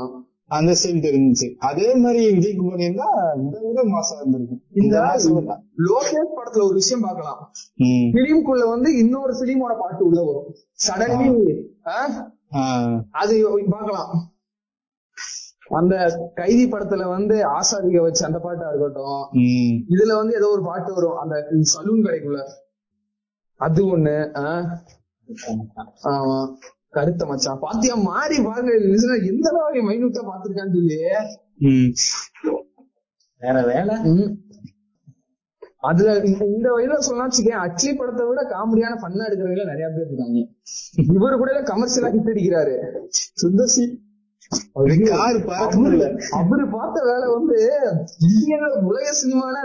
அந்த 0.53 0.73
ஸ்டைல் 0.73 1.07
தெரிஞ்சுச்சு. 1.07 1.55
அதே 1.59 1.95
மாதிரி 1.95 2.35
விஜய் 2.35 2.57
குமார் 2.57 2.79
இருந்தா 2.79 3.33
இந்த 3.37 3.61
விட 3.63 3.85
மாசம் 3.85 4.19
இருந்திருக்கும். 4.19 4.63
இந்த. 4.73 5.01
லோகேஷ் 5.77 6.39
படத்துல 6.39 6.63
ஒரு 6.63 6.75
விஷயம் 6.75 7.05
பார்க்கலாம். 7.05 7.53
ம். 7.75 7.85
பிலிம்குள்ள 7.85 8.69
வந்து 8.69 8.99
இன்னொரு 8.99 9.33
பிலிமோட 9.33 9.79
பாட்டு 9.79 10.07
உள்ள 10.07 10.23
வரும். 10.23 10.55
சடன்லி. 10.89 11.63
அது 13.11 13.65
பார்க்கலாம். 13.69 14.33
அந்த 15.69 16.31
கைதி 16.35 16.69
படத்துல 16.69 17.09
வந்து 17.09 17.45
ஆசாதிக 17.49 18.01
வச்சு 18.01 18.25
அந்த 18.25 18.39
பாட்டா 18.39 18.69
இருக்கட்டும். 18.69 19.29
இதுல 19.89 20.15
வந்து 20.17 20.35
ஏதோ 20.37 20.49
ஒரு 20.49 20.63
பாட்டு 20.63 20.95
வரும். 20.95 21.17
அந்த 21.17 21.47
சலூன் 21.51 22.03
கடைக்குள்ள. 22.03 22.43
அது 23.57 23.99
ஒண்ணு? 23.99 24.37
ஆமா. 26.03 26.49
கருத்த 26.95 27.23
மச்சான். 27.27 27.61
பாத்தியா 27.65 27.95
மாறி 28.09 28.37
பாருங்க 28.47 28.73
எந்த 29.33 29.47
அளவு 29.51 29.83
மைனூட்டா 29.89 30.23
பாத்திருக்கான்னு 30.31 30.77
சொல்லி. 30.79 30.99
வேற 33.43 33.57
வேலை. 33.71 33.97
அதுல 35.91 36.11
இந்த 36.29 36.43
இந்த 36.55 36.69
வயதுல 36.75 36.99
சொல்லலாம் 37.07 37.31
வச்சுக்கேன் 37.31 37.63
அட்லி 37.63 37.93
படத்தை 38.01 38.25
விட 38.27 38.43
காமெடியான 38.53 38.99
பண்ணா 39.05 39.23
எடுக்கிறவங்க 39.29 39.65
நிறைய 39.71 39.87
பேர் 39.95 40.07
இருக்காங்க. 40.09 40.43
இவரு 41.15 41.39
கூட 41.41 41.53
கமர்ஷியலா 41.73 42.13
ஹிட் 42.15 42.31
அடிக்கிறாரு. 42.33 42.75
இல்ல 45.89 46.07
அவரு 46.39 46.65
பார்த்த 46.77 47.05
வேலை 47.11 47.27
வந்து 47.37 47.59
இந்தியன் 48.29 48.87
உலக 48.91 49.07
சினிமான 49.23 49.57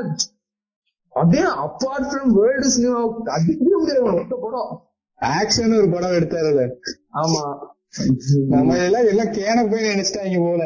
அப்படியே 1.14 1.46
அப்பார்ட் 1.66 2.10
ஃப்ரம் 2.10 2.34
வேர்ல்டு 2.40 2.70
சினிமா 2.76 3.00
அடிக்கவே 3.36 3.78
முடியாது 3.80 4.04
ஒத்த 4.22 4.36
படம். 4.46 4.74
ஆக்ஷன் 5.22 5.78
ஒரு 5.78 5.88
படம் 5.94 6.16
எடுத்தாருல 6.18 6.64
ஆமா. 7.18 7.44
நம்ம 8.48 8.78
எல்லாம் 8.78 9.06
எல்லாம் 9.06 9.34
கேன 9.34 9.68
போய் 9.70 9.90
நினைச்சிட்டாங்க 9.90 10.40
போல. 10.40 10.64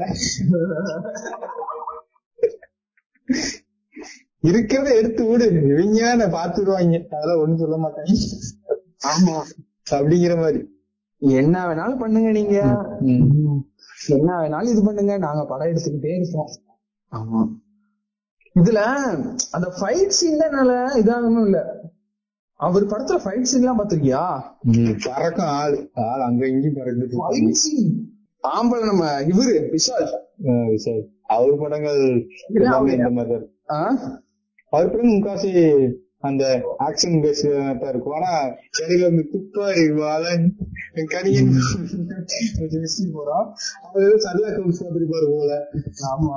இருக்கிறத 4.43 4.89
எடுத்து 4.95 5.23
விடு. 5.25 5.47
இவங்க 5.71 6.27
பாத்துடுவாங்க 6.35 6.99
அதெல்லாம் 7.11 7.41
ஒண்ணும் 7.41 7.57
சொல்ல 7.57 7.77
மாட்டாங்க. 7.77 8.13
ஆமா. 9.05 9.35
அப்படிங்கிற 9.91 10.35
மாதிரி. 10.37 10.61
என்ன 11.21 11.55
வேணாலும் 11.67 11.97
பண்ணுங்க 11.97 12.29
நீங்க. 12.31 12.55
என்ன 14.09 14.29
வேணாலும் 14.41 14.71
இது 14.71 14.83
பண்ணுங்க. 14.83 15.15
நாங்க 15.17 15.45
படம் 15.45 15.71
எடுத்துக்கிட்டே 15.71 16.15
இருப்போம் 16.15 16.49
ஆமா. 17.11 17.41
இதுல 18.55 18.79
அந்த 19.51 19.67
ஃபைட் 19.77 20.15
சீன் 20.17 20.45
என்னால 20.45 20.71
இதாகணும் 20.95 21.45
இல்ல 21.45 21.59
அவர் 22.61 22.83
படத்துல 22.83 23.19
ஃபைட் 23.23 23.49
சீன் 23.49 23.61
எல்லாம் 23.61 23.79
பாத்திருக்கியா 23.79 24.23
பறக்கும் 25.05 25.51
ஆள் 25.53 25.75
ஆள் 26.03 26.21
அங்க 26.21 26.41
இங்கேயும் 26.47 26.77
பறக்குது 26.77 27.55
சீன் 27.61 27.91
ஆம்பளை 28.43 28.85
நம்ம 28.85 29.07
இவரு 29.31 29.55
விஷால். 29.71 30.07
சரி 30.75 31.01
அவர் 31.27 31.59
படங்கள்? 31.59 31.99
அவர் 34.73 34.91
படம் 34.91 35.11
முக்காசி 35.11 35.49
அந்த 36.21 36.43
ஆக்ஷன் 36.79 37.15
பேஸ் 37.23 37.43
இருக்கும் 37.85 38.15
ஆனா 38.17 38.33
இடையில 38.77 39.07
வந்து 39.07 39.23
துப்பாரி 39.31 39.85
வாழன் 39.91 40.45
போறோம் 43.15 43.47
அவர் 43.83 44.05
ஏதோ 44.05 44.17
சல்லா 44.25 44.49
கவுன்ஸ் 44.49 44.81
பார்த்துருப்பாரு 44.81 45.27
போல 45.31 45.53
ஆமா 46.07 46.35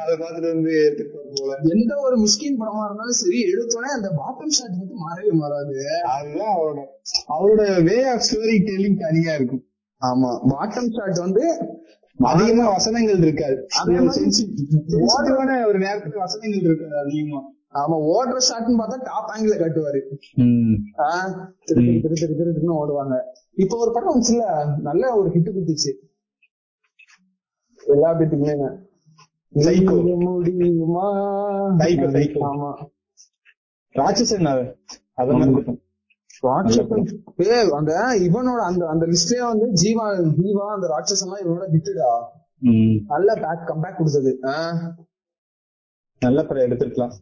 அதை 0.00 0.12
பார்த்துட்டு 0.16 0.48
வந்து 0.48 0.72
எடுத்துருப்பாரு 0.80 1.30
போல 1.34 1.58
எந்த 1.70 1.94
ஒரு 2.00 2.16
மிஸ்கின் 2.16 2.60
படமா 2.60 2.84
இருந்தாலும் 2.84 3.20
சரி 3.20 3.40
எடுத்தோடனே 3.48 3.92
அந்த 3.94 4.10
பாட்டம் 4.18 4.54
ஷாட் 4.58 4.78
மட்டும் 4.78 5.04
மாறவே 5.04 5.34
மாறாது 5.36 5.76
அதுதான் 6.12 6.52
அவரோட 6.54 6.80
அவரோட 7.28 7.62
வே 7.82 7.98
ஆஃப் 8.04 8.24
ஸ்டோரி 8.28 8.58
டெல்லிங் 8.68 8.98
தனியா 8.98 9.34
இருக்கும் 9.34 9.64
ஆமா 10.02 10.32
பாட்டம் 10.48 10.92
ஷாட் 10.96 11.20
வந்து 11.20 11.44
அதிகமா 12.18 12.64
வசனங்கள் 12.70 13.20
இருக்காது 13.20 13.58
அதே 13.80 13.96
ஒரு 15.68 15.78
நேரத்துல 15.78 16.18
வசனங்கள் 16.18 16.66
இருக்காது 16.66 16.96
அதிகமா 16.98 17.40
ஆமா 17.74 17.96
ஓடுற 18.12 18.36
ஷாட்னு 18.48 18.78
பார்த்தா 18.80 18.98
டாப் 19.02 19.30
ஆங்கிள் 19.34 19.60
காட்டுவாரு. 19.62 20.00
திரு 21.64 21.80
திரு 21.80 22.00
திரு 22.02 22.14
திரு 22.14 22.36
திரு 22.36 22.52
திருன்னு 22.52 22.76
ஓடுவாங்க. 22.76 23.16
இப்ப 23.54 23.76
ஒரு 23.78 23.90
படம் 23.92 24.12
வந்துச்சுல்ல 24.14 24.46
நல்ல 24.80 25.16
ஒரு 25.16 25.28
ஹிட் 25.28 25.52
குத்துச்சு 25.56 25.92
எல்லா 27.86 28.12
பேத்துக்குமே. 28.12 28.54
முடியுமா. 30.22 31.06
ஆமா. 32.48 32.70
ராட்சசன் 33.94 34.44
அவன் 34.44 34.70
அத 35.14 35.32
மாதிரி 35.32 35.52
இருக்கும் 35.52 35.80
ராட்சசன். 36.42 37.06
ஏய், 37.36 37.70
அந்த 37.70 37.92
இவனோட 38.26 38.60
அந்த 38.70 38.86
அந்த 38.86 39.06
லிஸ்ட்லயே 39.06 39.44
வந்து 39.50 39.66
ஜீவா 39.82 40.04
ஜீவா 40.40 40.66
அந்த 40.74 40.86
ராட்சசன் 40.88 41.26
எல்லாம் 41.26 41.42
இவனோட 41.44 41.66
ஹிட்டுடா 41.74 42.10
நல்ல 43.06 43.34
பேக் 43.34 43.66
கம்பேக் 43.66 43.96
கொடுத்தது. 43.96 44.30
நல்ல 46.22 46.38
படம் 46.44 46.66
எடுத்துருக்கலாம். 46.66 47.12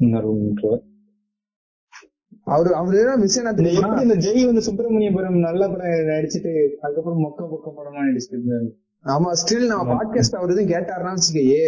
அவரு 2.55 2.71
அவரு 2.75 2.97
என்ன 3.01 3.15
விஷயம் 3.17 3.49
எப்படி 3.51 4.03
இந்த 4.03 4.17
ஜெய் 4.25 4.49
வந்து 4.49 4.63
சுப்பிரமணியபுரம் 4.67 5.39
நல்ல 5.47 5.63
படம் 5.69 6.09
நடிச்சிட்டு 6.11 6.53
அதுக்கப்புறம் 6.81 7.23
மொக்க 7.25 7.49
பொக்க 7.53 7.73
படமா 7.79 8.01
நடிச்சிட்டு 8.07 8.37
இருந்தாரு? 8.39 8.69
ஆமா 9.05 9.31
ஸ்டில் 9.41 9.67
நம்ம 9.67 9.85
பாட்காஸ்ட் 9.93 10.39
அவர் 10.39 10.53
எதுவும் 10.55 10.73
கேட்டாருன்னா 10.73 11.13
வச்சுக்கயே 11.17 11.65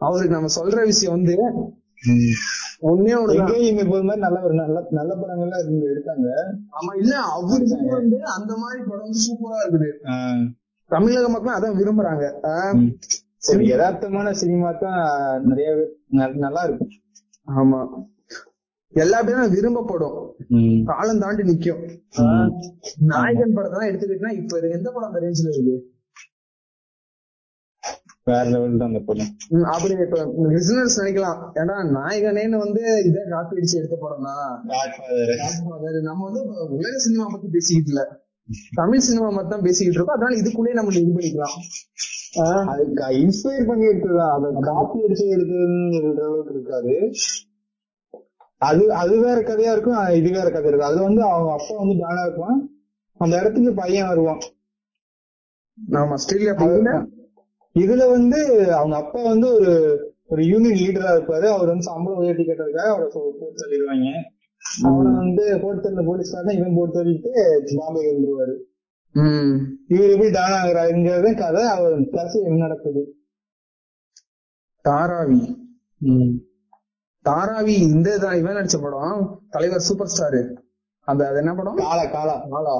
அவருக்கு 0.00 0.36
நம்ம 0.36 0.50
சொல்ற 0.58 0.78
விஷயம் 0.84 1.14
வந்து 1.16 1.34
ஒன்னே 2.88 3.14
ஒண்ணுதான். 3.18 3.38
எங்கேயும் 3.38 3.80
இப்போ 3.84 3.96
மாதிரி 4.02 4.22
நல்ல 4.26 4.38
ஒரு 4.42 4.54
நல்ல 4.54 4.82
நல்ல 4.98 5.12
படங்கள்லாம் 5.20 5.62
இருந்து 5.62 5.88
எடுத்தாங்க 5.92 6.28
ஆமா 6.78 6.92
இல்ல 7.00 7.14
அவருக்கு 7.36 7.78
வந்து 7.94 8.18
அந்த 8.36 8.52
மாதிரி 8.56 8.80
படம் 8.90 9.06
வந்து 9.06 9.24
சூப்பரா 9.26 9.58
இருக்குது. 9.62 9.90
தமிழக 10.90 11.28
மக்களும் 11.28 11.58
அதான் 11.58 11.78
விரும்புறாங்க. 11.80 12.24
சரி. 13.42 13.64
யதார்த்தமான 13.70 14.28
சினிமா 14.40 14.70
தான் 14.80 15.00
நிறைய 15.42 15.68
நல்லா 16.44 16.62
இருக்கும் 16.62 16.94
ஆமா. 17.48 17.80
எல்லா 18.94 19.18
பேரும் 19.22 19.52
விரும்பப்படும். 19.54 20.16
காலம் 20.90 21.22
தாண்டி 21.22 21.42
நிக்கும். 21.42 21.80
நாயகன் 23.10 23.54
படத்தான் 23.56 23.88
எடுத்துக்கிட்டா 23.88 24.30
இப்ப. 24.40 24.60
எந்த 24.76 24.88
படம் 24.90 25.08
அந்த 25.08 25.20
ரேஞ்சில 25.24 25.52
இருக்கு? 25.52 25.76
வேற 28.26 28.44
லெவல் 28.52 28.80
தான் 28.80 28.90
அந்த 28.90 29.00
படம். 29.02 29.28
அப்படி 29.74 29.92
இப்ப 30.06 30.22
லிசனர்ஸ் 30.54 30.98
நினைக்கலாம். 31.00 31.38
ஏன்னா 31.60 31.76
நாயகனேன்னு 31.96 32.58
வந்து 32.64 32.82
இதை 33.08 33.20
காப்பி 33.30 33.58
அடிச்சு 33.58 33.78
எடுத்த 33.80 33.96
படம் 34.02 34.26
தான். 34.28 34.50
நம்ம 36.08 36.24
வந்து 36.28 36.42
உலக 36.78 36.94
சினிமா 37.06 37.26
பத்தி 37.34 37.48
பேசிக்கிட்டு 37.56 37.92
இல்ல. 37.92 38.02
தமிழ் 38.76 39.06
சினிமா 39.06 39.28
மட்டும் 39.30 39.54
தான் 39.54 39.66
பேசிக்கிட்டு 39.66 39.98
இருக்கோம். 39.98 40.16
அதனால 40.16 40.38
இதுக்குள்ளேயே 40.42 40.78
நம்ம 40.80 40.94
இது 40.96 41.16
பண்ணிக்கலாம். 41.16 41.56
அதுக்கு 42.72 43.04
இன்ஸ்பயர் 43.22 43.68
பண்ணி 43.68 43.86
எடுத்ததுதான் 43.86 44.34
அதை 44.36 44.48
காப்பி 44.60 44.98
அடிச்சு 45.00 45.26
எடுத்ததுன்னு 45.34 45.94
சொல்ற 45.96 46.20
அளவுக்கு 46.20 46.54
இருக்காது. 46.54 46.94
அது 48.58 48.92
அது 48.92 49.20
வேற 49.20 49.40
கதையா 49.40 49.72
இருக்கும் 49.72 49.98
இது 50.14 50.30
வேற 50.30 50.50
கதை 50.50 50.68
இருக்கும். 50.68 50.88
அதுல 50.88 51.02
வந்து 51.02 51.22
அவங்க 51.22 51.52
அப்பா 51.52 51.74
வந்து 51.76 51.96
டானா 51.98 52.22
இருப்பான். 52.22 52.58
அந்த 53.20 53.40
இடத்துக்கு 53.40 53.72
பையன் 53.74 54.08
வருவான். 54.08 54.40
ஆமா 55.92 56.14
ஸ்டில் 56.24 57.06
இதுல 57.76 58.10
வந்து 58.10 58.38
அவங்க 58.72 58.96
அப்பா 58.96 59.22
வந்து 59.22 59.48
ஒரு 59.54 59.72
ஒரு 60.26 60.42
யூனியன் 60.44 60.78
லீடரா 60.78 61.10
இருப்பாரு. 61.16 61.46
அவர் 61.56 61.68
வந்து 61.68 61.82
சம்பளம் 61.82 62.18
உயர்த்தி 62.18 62.44
கேட்டதுக்காக 62.44 62.88
அவரை 62.94 63.08
போட்டு 63.12 63.52
தள்ளிடுவாங்க. 63.60 64.08
அவனை 64.82 65.12
வந்து 65.12 65.58
போட்டு 65.62 65.80
தள்ள 65.80 66.02
போலீஸ் 66.02 66.34
இவன் 66.56 66.74
போட்டு 66.76 66.96
தள்ளிட்டு 66.98 67.30
பாம்பே 67.76 68.02
வந்துருவாரு. 68.12 68.54
இவர் 69.14 70.10
எப்படி 70.14 70.30
டான் 70.30 70.56
ஆகுறாருங்கிறது 70.58 71.28
கதை 71.38 71.62
அவர் 71.74 71.94
கடைசி 72.14 72.38
என்ன 72.48 72.60
நடக்குது? 72.64 73.02
தாராவி. 74.84 75.40
தாராவி 77.24 77.74
இந்த 77.86 78.08
இவன் 78.40 78.56
நடிச்ச 78.56 78.76
படம் 78.82 79.22
தலைவர் 79.54 79.86
சூப்பர் 79.88 80.12
ஸ்டார். 80.14 80.40
அந்த 81.08 81.22
அது 81.28 81.38
என்ன 81.42 81.54
படம்? 81.54 81.80
காலா 81.84 82.04
காலா. 82.16 82.36
ஆளா 82.58 82.74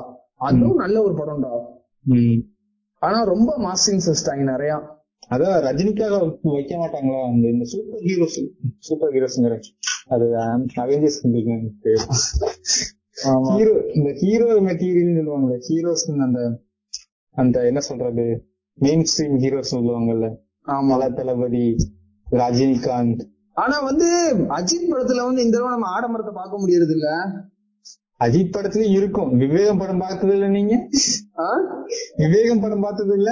அதுவும் 0.48 0.82
நல்ல 0.84 0.96
ஒரு 1.02 1.14
படம்டா. 1.20 1.52
ஆனா 3.02 3.18
ரொம்ப 3.32 3.50
மாஸ்டிங் 3.66 4.06
வச்சிட்டாங்க 4.08 4.44
நிறைய. 4.52 4.72
அதான் 5.34 5.56
ரஜினிக்காக 5.66 6.18
வைக்க 6.54 6.72
மாட்டாங்களா? 6.82 7.20
அந்த 7.30 7.44
இந்த 7.54 7.64
சூப்பர் 7.72 8.04
ஹீரோஸ் 8.08 8.38
சூப்பர் 8.88 9.12
ஹீரோஸ்ங்கிற 9.14 9.56
அது 10.14 10.26
அவெஞ்சர்ஸ் 10.84 11.22
ஹீரோ 13.24 13.72
இந்த 13.94 14.12
ஹீரோ 14.12 14.60
மெட்டீரியல் 14.60 15.18
சொல்லுவாங்கல்ல 15.18 15.56
ஹீரோஸ் 15.68 16.22
அந்த 16.22 16.60
அந்த 17.30 17.66
என்ன 17.66 17.80
சொல்றது 17.80 18.46
மெயின் 18.74 19.00
ஸ்ட்ரீம் 19.00 19.36
ஹீரோஸ் 19.44 19.70
சொல்லுவாங்கல்ல. 19.70 20.26
ஆமா. 20.66 20.82
மலா 20.82 21.08
தளபதி 21.08 21.76
ரஜினிகாந்த். 22.32 23.20
ஆனா 23.54 23.80
வந்து 23.80 24.34
அஜித் 24.34 24.90
படத்துல 24.90 25.24
வந்து 25.24 25.44
இந்த 25.44 25.58
தடவை 25.58 25.70
நம்ம 25.70 25.88
ஆடம்பரத்தை 25.96 26.32
பார்க்க 26.32 26.66
முடியறது 26.66 26.90
இல்ல 26.90 27.08
அஜித் 28.20 28.54
படத்துல 28.56 28.90
இருக்கும். 28.90 29.36
விவேகம் 29.36 29.78
படம் 29.78 29.98
பார்த்தது 29.98 30.32
இல்ல 30.32 30.48
நீங்க? 30.48 30.88
விவேகம் 32.16 32.60
படம் 32.60 32.80
பார்த்தது 32.80 33.14
இல்ல 33.16 33.30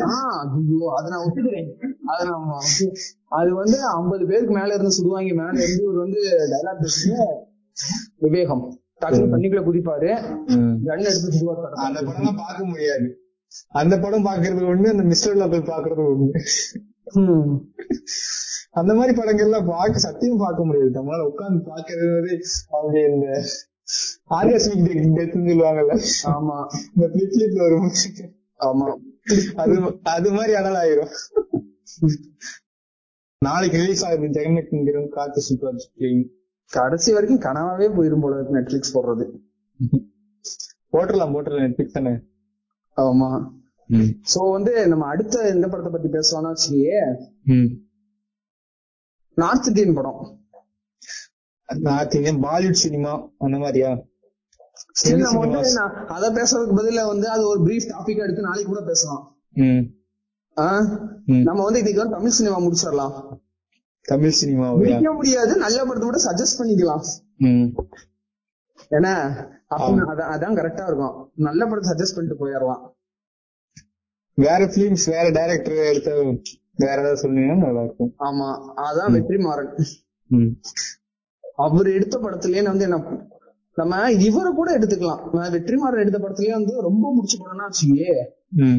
அதை 0.97 1.11
நான் 1.11 1.25
ஒத்துக்கிறேன். 1.27 1.71
அதை 2.05 2.29
அது 3.29 3.55
வந்து 3.55 3.85
ஐம்பது 3.85 4.27
பேருக்கு 4.27 4.55
மேல 4.55 4.75
இருந்து 4.75 4.97
சுடுவாங்க 4.99 5.35
மேல 5.35 5.65
இருந்து 5.65 5.87
ஒரு 5.87 5.99
வந்து 5.99 6.21
டைலாக் 6.53 6.83
விவேகம். 8.17 8.76
டக்குனு 9.01 9.31
தண்ணிக்குள்ள 9.33 9.61
குதிப்பாரு. 9.61 10.11
கன் 10.85 11.01
எடுத்து 11.01 11.31
சுடுவார் 11.31 11.71
அந்த 11.71 12.03
படம் 12.03 12.37
பார்க்க 12.37 12.65
முடியாது. 12.65 13.21
அந்த 13.69 13.99
படம் 13.99 14.25
பாக்குறது 14.25 14.63
ஒண்ணு 14.71 14.89
அந்த 14.89 15.03
மிஸ்டர் 15.03 15.37
லோக்கல் 15.37 15.71
பாக்குறது 15.71 16.31
ஒண்ணு. 17.15 17.61
அந்த 18.71 18.95
மாதிரி 18.95 19.21
படங்கள்லாம் 19.21 19.67
பார்க்க 19.67 19.99
சத்தியம் 19.99 20.37
பார்க்க 20.37 20.65
முடியாது. 20.65 20.91
நம்மளால 20.91 21.21
உட்கார்ந்து 21.21 21.71
பாக்குறது 21.71 22.41
அவங்க 22.71 23.09
இந்த 23.09 23.27
ஆர்காஸ்மிக் 24.31 24.89
டெத்னு 24.89 25.47
சொல்லுவாங்கல்ல. 25.49 26.01
ஆமா. 26.25 26.67
இந்த 26.95 27.09
பிளிப் 27.09 27.33
பிளிப்ல 27.33 27.57
வரும் 27.57 27.93
ஆமா. 28.59 28.97
அது 29.57 29.99
அது 30.03 30.33
மாதிரி 30.33 30.55
அனல் 30.55 30.75
ஆயிரும். 30.75 31.13
நாளைக்கு 33.39 33.79
ரிலீஸ் 33.79 34.05
ஆகுது 34.05 34.27
ஜெகன்மேட்ங்கிற 34.27 35.09
காத்து 35.09 35.41
சுற்றுலா 35.41 35.77
கடைசி 36.71 37.11
வரைக்கும் 37.17 37.45
கனவாவே 37.47 37.89
போயிரும் 37.97 38.23
போல 38.23 38.37
இருக்கு 38.37 38.57
நெட்ஃபிளிக்ஸ் 38.57 38.95
போடுறது. 38.95 39.25
போட்டுடலாம் 40.93 41.35
போட்டுடலாம். 41.35 41.65
நெட்ஃபிளிக்ஸ் 41.67 41.97
தானே? 41.99 42.15
ஆமா. 42.97 43.29
சோ 44.33 44.41
வந்து 44.57 44.73
நம்ம 44.93 45.05
அடுத்த 45.13 45.45
எந்த 45.55 45.67
படத்தை 45.69 45.93
பத்தி 45.95 46.09
பேசலாம்னா 46.17 46.51
வச்சுக்கே 46.53 47.01
நார்த் 49.37 49.69
இந்தியன் 49.71 49.97
படம். 49.99 50.21
நார்த் 51.89 52.15
இந்தியன் 52.19 52.43
பாலிவுட் 52.45 52.83
சினிமா 52.85 53.13
அந்த 53.47 53.57
மாதிரியா? 53.65 53.91
சரி 55.01 55.21
நம்ம 55.21 55.41
வந்து 55.47 55.73
நான் 55.79 55.95
அத 56.17 56.25
பேசுறதுக்கு 56.39 56.79
பதிலா 56.79 57.05
வந்து 57.13 57.27
அது 57.35 57.43
ஒரு 57.49 57.61
பிரீஃப் 57.67 57.91
டாபிக் 57.93 58.23
எடுத்து 58.25 58.47
நாளைக்கு 58.49 58.71
கூட 58.73 58.83
பேசலாம். 58.91 59.23
நம்ம 61.49 61.61
வந்து 61.67 61.81
இன்னைக்கு 61.83 62.03
வந்து 62.03 62.17
தமிழ் 62.17 62.39
சினிமா 62.39 62.59
முடிச்சிடலாம். 62.65 63.15
தமிழ் 64.11 64.39
சினிமாவையா? 64.41 64.79
முடிக்க 64.81 65.13
முடியாது 65.19 65.53
நல்ல 65.65 65.79
படத்தை 65.87 66.07
கூட 66.09 66.19
சஜஸ்ட் 66.27 66.59
பண்ணிக்கலாம். 66.61 67.05
ஏன்னா 68.97 69.13
அதான் 70.35 70.59
கரெக்டா 70.59 70.85
இருக்கும். 70.89 71.15
நல்ல 71.49 71.63
படத்தை 71.69 71.89
சஜஸ்ட் 71.93 72.17
பண்ணிட்டு 72.17 72.41
போயிடலாம். 72.43 72.83
வேற 74.39 74.61
பிலிம்ஸ் 74.75 75.07
வேற 75.15 75.27
டைரக்டர் 75.39 75.91
எடுத்த 75.93 76.11
வேற 76.85 76.97
ஏதாவது 77.03 77.21
சொன்னீங்கன்னா 77.23 77.59
நல்லா 77.67 77.83
இருக்கும் 77.87 78.11
ஆமா 78.27 78.49
அதான் 78.87 79.15
வெற்றிமாறன். 79.17 79.71
அவர் 81.65 81.89
எடுத்த 81.99 82.17
படத்திலேயே 82.25 82.65
வந்து 82.71 82.87
என்ன 82.89 82.99
நம்ம 83.81 84.01
இவரை 84.27 84.51
கூட 84.59 84.69
எடுத்துக்கலாம். 84.79 85.23
வெற்றிமாறன் 85.55 86.03
எடுத்த 86.05 86.19
படத்திலேயே 86.21 86.55
வந்து 86.59 86.75
ரொம்ப 86.89 87.07
முடிச்ச 87.17 87.35
படம்னா 87.41 87.69
வச்சுக்கே 87.71 88.13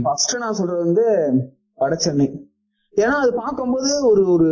ஃபர்ஸ்ட் 0.05 0.35
நான் 0.43 0.57
சொல்றது 0.59 0.81
வந்து 0.87 1.05
வடசென்னை. 1.83 2.27
ஏன்னா 2.93 3.15
அது 3.23 3.31
பார்க்கும்போது 3.43 3.89
ஒரு 4.11 4.23
ஒரு 4.35 4.49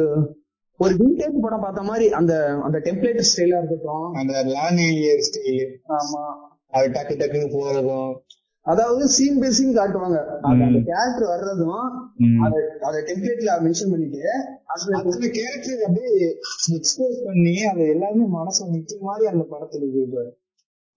ஒரு 0.80 0.94
விண்டேஜ் 0.96 1.44
படம் 1.44 1.64
பார்த்த 1.66 1.82
மாதிரி 1.82 2.06
அந்த 2.12 2.34
அந்த 2.66 2.78
டெம்ப்ளேட் 2.86 3.28
ஸ்டைலா 3.30 3.60
இருக்கட்டும். 3.62 4.08
அந்த 4.14 4.34
லானியர் 4.56 5.26
ஸ்டைல் 5.28 5.62
ஆமா. 5.98 6.24
அது 6.72 6.88
டக்கு 6.90 7.14
டக்குன்னு 7.22 7.50
போறதும். 7.56 8.12
அதாவது 8.66 9.04
சீன் 9.08 9.40
பை 9.40 9.50
சீன் 9.52 9.76
காட்டுவாங்க. 9.78 10.20
அந்த 10.42 10.80
கேரக்டர் 10.90 11.32
வர்றதும். 11.34 11.84
அத 12.88 12.96
டெம்ப்ளேட்ல 13.10 13.54
மென்ஷன் 13.66 13.92
பண்ணிட்டு 13.94 14.24
அந்த 14.74 15.28
கேரக்டர் 15.38 15.84
அப்படியே 15.88 16.14
எக்ஸ்போஸ் 16.78 17.20
பண்ணி 17.26 17.56
அது 17.64 17.84
எல்லாமே 17.88 18.26
மனசு 18.38 18.72
நிக்க 18.74 18.98
மாதிரி 19.02 19.26
அந்த 19.34 19.46
படத்துல 19.52 19.88
இருக்கு 19.90 20.26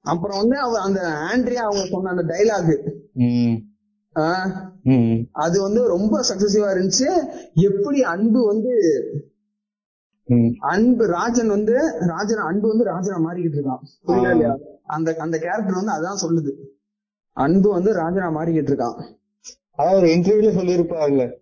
அப்புறம் 0.05 0.39
வந்து 0.39 0.57
அவ 0.59 0.81
அந்த 0.81 1.01
ஆண்ட்ரியா 1.31 1.63
அவங்க 1.69 1.85
சொன்ன 1.87 2.11
அந்த 2.11 2.25
டைலாக் 2.33 2.75
அது 5.39 5.57
வந்து 5.63 5.81
ரொம்ப 5.89 6.15
சக்சசிவா 6.31 6.69
இருந்துச்சு. 6.75 7.09
எப்படி 7.69 7.99
அன்பு 8.13 8.41
வந்து 8.47 8.73
அன்பு 10.59 11.07
ராஜன் 11.07 11.49
வந்து 11.49 11.99
ராஜன் 11.99 12.39
அன்பு 12.39 12.69
வந்து 12.69 12.85
ராஜனா 12.85 13.17
மாறிக்கிட்டு 13.17 13.57
இருக்கான். 13.57 13.79
புரியுதா 14.07 14.31
இல்லையா? 14.31 14.57
அந்த 14.83 15.15
அந்த 15.19 15.39
கேரக்டர் 15.39 15.75
வந்து 15.75 15.93
அதான் 15.93 16.29
சொல்லுது. 16.29 16.53
அன்பு 17.33 17.71
வந்து 17.71 17.93
ராஜனா 17.95 18.33
மாறிக்கிட்டு 18.33 18.71
இருக்கான். 18.71 19.17
அதாவது 19.77 20.01
ஒரு 20.01 20.07
இன்டர்வியூல 20.07 20.57
சொல்லியிருப்பாங்கல்ல. 20.57 21.33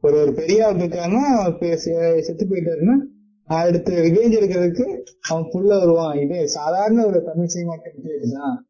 ஒரு 0.00 0.20
ஒரு 0.20 0.32
பெரிய 0.32 0.66
ஆள் 0.66 0.76
செ- 0.76 2.20
செத்து 2.20 2.46
போயிட்டாருன்னா 2.46 2.96
அடுத்து 3.44 3.94
ரிவேஞ்ச் 3.94 4.42
எடுக்கிறதுக்கு 4.42 5.02
அவன் 5.28 5.44
புள்ள 5.44 5.66
வருவான். 5.66 6.18
இது 6.18 6.48
சாதாரண 6.48 7.06
ஒரு 7.06 7.22
தமிழ் 7.24 7.46
சினிமா 7.46 7.74
டெம்ப்ளேட் 7.74 8.32
தான் 8.32 8.68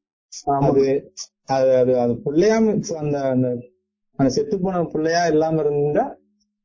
அது 0.60 1.12
அது 1.44 1.76
அது 1.76 1.98
அது 1.98 2.12
புள்ளையாம 2.12 2.94
அந்த 2.94 3.20
அந்த 3.20 3.58
அந்த 4.16 4.32
செத்து 4.32 4.60
போன 4.60 4.82
புள்ளையா 4.82 5.30
இல்லாம 5.30 5.60
இருந்தா 5.60 6.16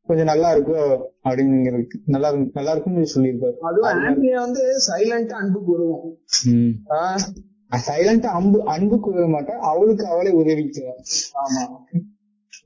கொஞ்சம் 0.10 0.26
நல்லா 0.26 0.52
இருக்கும் 0.52 0.91
அப்படிங்கிறதுக்கு 1.24 1.98
நல்லா 2.06 2.30
நல்லா 2.54 2.72
இருக்கும்னு 2.72 3.13
சொல்லியிருப்பாரு. 3.15 3.58
அதுவும் 3.62 3.89
ஆண்ட்ரியா 3.98 4.39
வந்து 4.39 4.63
சைலண்டா 4.88 5.32
அன்புக்கு 5.34 5.72
வருவோம் 5.72 6.06
ஆஹ் 6.89 7.26
சைலண்டா 7.88 8.30
அன்பு 8.34 8.65
அன்புக்கு 8.65 9.10
உதவ 9.12 9.28
மாட்டா 9.30 9.56
அவளுக்கு 9.63 10.06
அவளே 10.08 10.32
உதவிக்குவான் 10.34 11.02
ஆமா. 11.41 11.63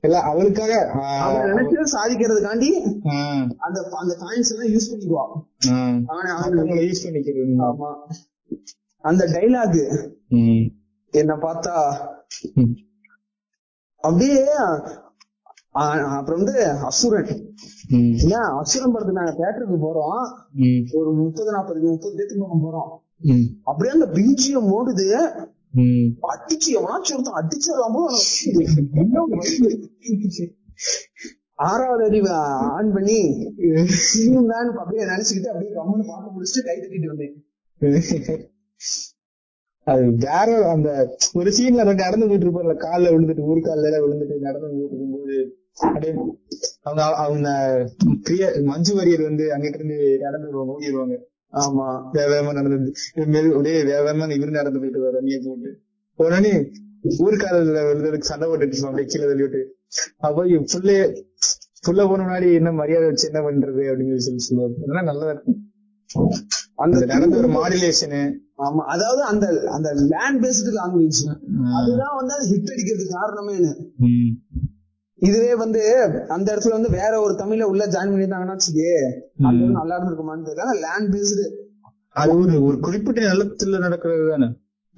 இல்ல 0.00 0.20
அவளுக்காக 0.20 0.72
நினைச்சதை 1.46 1.84
சாதிக்கிறதுக்காண்டி 1.92 2.70
அந்த 3.58 3.78
அந்த 3.92 4.12
காயின்ஸ் 4.20 4.50
எல்லாம் 4.52 4.72
யூஸ் 4.72 4.90
பண்ணிக்குவான். 4.90 5.32
ஆஹ். 5.68 6.00
அவனை 6.38 6.88
யூஸ் 6.88 7.04
பண்ணிக்கிறது. 7.04 7.54
ஆமா. 7.62 7.90
அந்த 9.04 9.24
டைலாக். 9.26 9.80
என்ன 11.14 11.32
பார்த்தா. 11.36 11.76
அப்படியே 14.04 14.40
அப்புறம் 15.74 16.40
வந்து 16.40 16.56
அசுரன் 16.88 17.30
ம். 17.90 18.10
ஏன் 18.30 18.50
அசுரன் 18.58 18.92
படத்துக்கு 18.92 19.20
நாங்க 19.20 19.32
தியேட்டருக்கு 19.32 19.78
போறோம். 19.80 20.20
ஒரு 20.92 21.10
முப்பது 21.14 21.50
நாற்பது 21.52 21.80
முப்பது 21.86 22.14
பேத்துக்கு 22.16 22.42
பக்கம் 22.42 22.64
போறோம். 22.64 22.90
அப்படியே 23.62 23.92
அந்த 23.92 24.08
பிஜிஎம் 24.14 24.70
ஓடுது. 24.74 25.08
அடிச்சு 26.28 26.68
எவனாச்சும் 26.76 27.16
ஒருத்தன் 27.16 27.38
அடிச்சிடலாம். 27.40 27.96
ஆறாவது 31.64 32.04
அறிவு 32.04 32.30
ஆன் 32.70 32.92
பண்ணி 32.92 33.18
இன்னும் 34.20 34.48
தான் 34.48 34.70
அப்படியே 34.76 35.04
நினைச்சுக்கிட்டு 35.06 35.50
அப்படியே 35.50 35.72
கம்முன்னு 35.76 36.06
பார்த்து 36.06 36.34
முடிச்சுட்டு 36.34 36.66
கை 36.66 36.76
தட்டிட்டு 36.76 37.12
வந்தேன் 37.12 37.36
அது 39.86 40.04
வேற 40.22 40.48
அந்த 40.68 40.90
ஒரு 41.34 41.50
சீன்ல 41.50 41.82
நடந்து 41.94 42.26
போயிட்டு 42.26 42.46
இருப்பார்ல 42.46 42.76
கால்ல 42.84 43.12
விழுந்துட்டு 43.12 43.48
ஊர் 43.48 43.60
கால்ல 43.60 43.96
விழுந்துட்டு 44.04 44.38
நடந்து 44.40 44.68
போயிட்டு 44.68 44.86
இருக்கும்போது 44.90 45.36
அவங்க 46.84 47.02
அவங்க 47.22 47.48
பிரிய 48.24 48.42
மஞ்சு 48.64 48.92
வாரியர் 48.94 49.22
வந்து 49.22 49.44
அங்கிட்டு 49.54 49.78
இருந்து 49.80 49.96
நடந்து 50.24 50.48
ஓடிடுவாங்க 50.64 51.16
ஆமா. 51.52 51.86
வேக 52.14 52.26
வேகமா 52.30 52.52
நடந்து 52.52 52.76
மெது 53.32 53.48
அப்படியே 53.50 53.80
வேக 53.82 53.98
வேகமா 54.06 54.26
இவரு 54.36 54.58
நடந்து 54.58 54.80
போயிட்டு 54.80 55.04
வர 55.04 55.20
நீ 55.20 55.34
போட்டு 55.44 55.70
உடனே 56.18 56.52
ஊர்க்காரர்ல 57.20 57.80
விழுந்ததுக்கு 57.86 58.30
சண்டை 58.30 58.46
போட்டுட்டு 58.48 58.84
அப்படியே 58.84 59.08
கீழே 59.08 59.26
தள்ளி 59.26 59.44
விட்டு. 59.44 59.60
அப்போ 60.20 60.42
புள்ளைய 60.72 61.00
புள்ள 61.86 62.00
போன 62.08 62.22
முன்னாடி 62.22 62.48
என்ன 62.54 62.70
மரியாதை 62.72 63.06
வச்சு 63.08 63.28
என்ன 63.30 63.40
பண்றது 63.40 63.82
அப்படின்னு 63.90 64.24
சொல்லி 64.26 64.42
சொல்லுவாரு. 64.46 64.74
அதெல்லாம் 64.80 65.08
நல்லா 65.10 65.26
இருக்கும். 65.30 65.58
அந்த 66.78 67.00
நடந்த 67.12 67.34
ஒரு 67.36 67.50
மாடுலேஷனு 67.56 68.22
ஆமா. 68.58 68.82
அதாவது 68.94 69.22
அந்த 69.30 69.44
அந்த 69.76 69.88
லேண்ட் 70.12 70.40
பேஸ்டு 70.44 70.72
லாங்குவேஜ் 70.78 71.20
அதுதான் 71.78 72.16
வந்து 72.20 72.34
அது 72.36 72.46
ஹிட் 72.52 72.72
அடிக்கிறதுக்கு 72.74 73.16
காரணமேனு 73.16 73.70
இதுவே 75.22 75.54
வந்து 75.54 75.80
அந்த 76.28 76.54
இடத்துல 76.54 76.70
வந்து 76.70 76.90
வேற 76.90 77.20
ஒரு 77.20 77.34
தமிழ 77.34 77.62
உள்ள 77.62 77.86
ஜாயின் 77.86 78.12
பண்ணிட்டாங்கன்னா 78.12 78.56
வச்சுக்கே 78.56 78.92
அது 79.46 79.68
நல்லா 79.78 79.94
இருந்திருக்குமான்னு 79.98 80.48
தெரியல. 80.48 80.72
லேண்ட் 80.84 81.14
பேஸ்டு 81.14 81.44
அது 82.08 82.38
ஒரு 82.38 82.64
ஒரு 82.64 82.76
குறிப்பிட்ட 82.80 83.20
நிலத்துல 83.20 83.78
நடக்கிறது 83.78 84.30
தானே? 84.30 84.48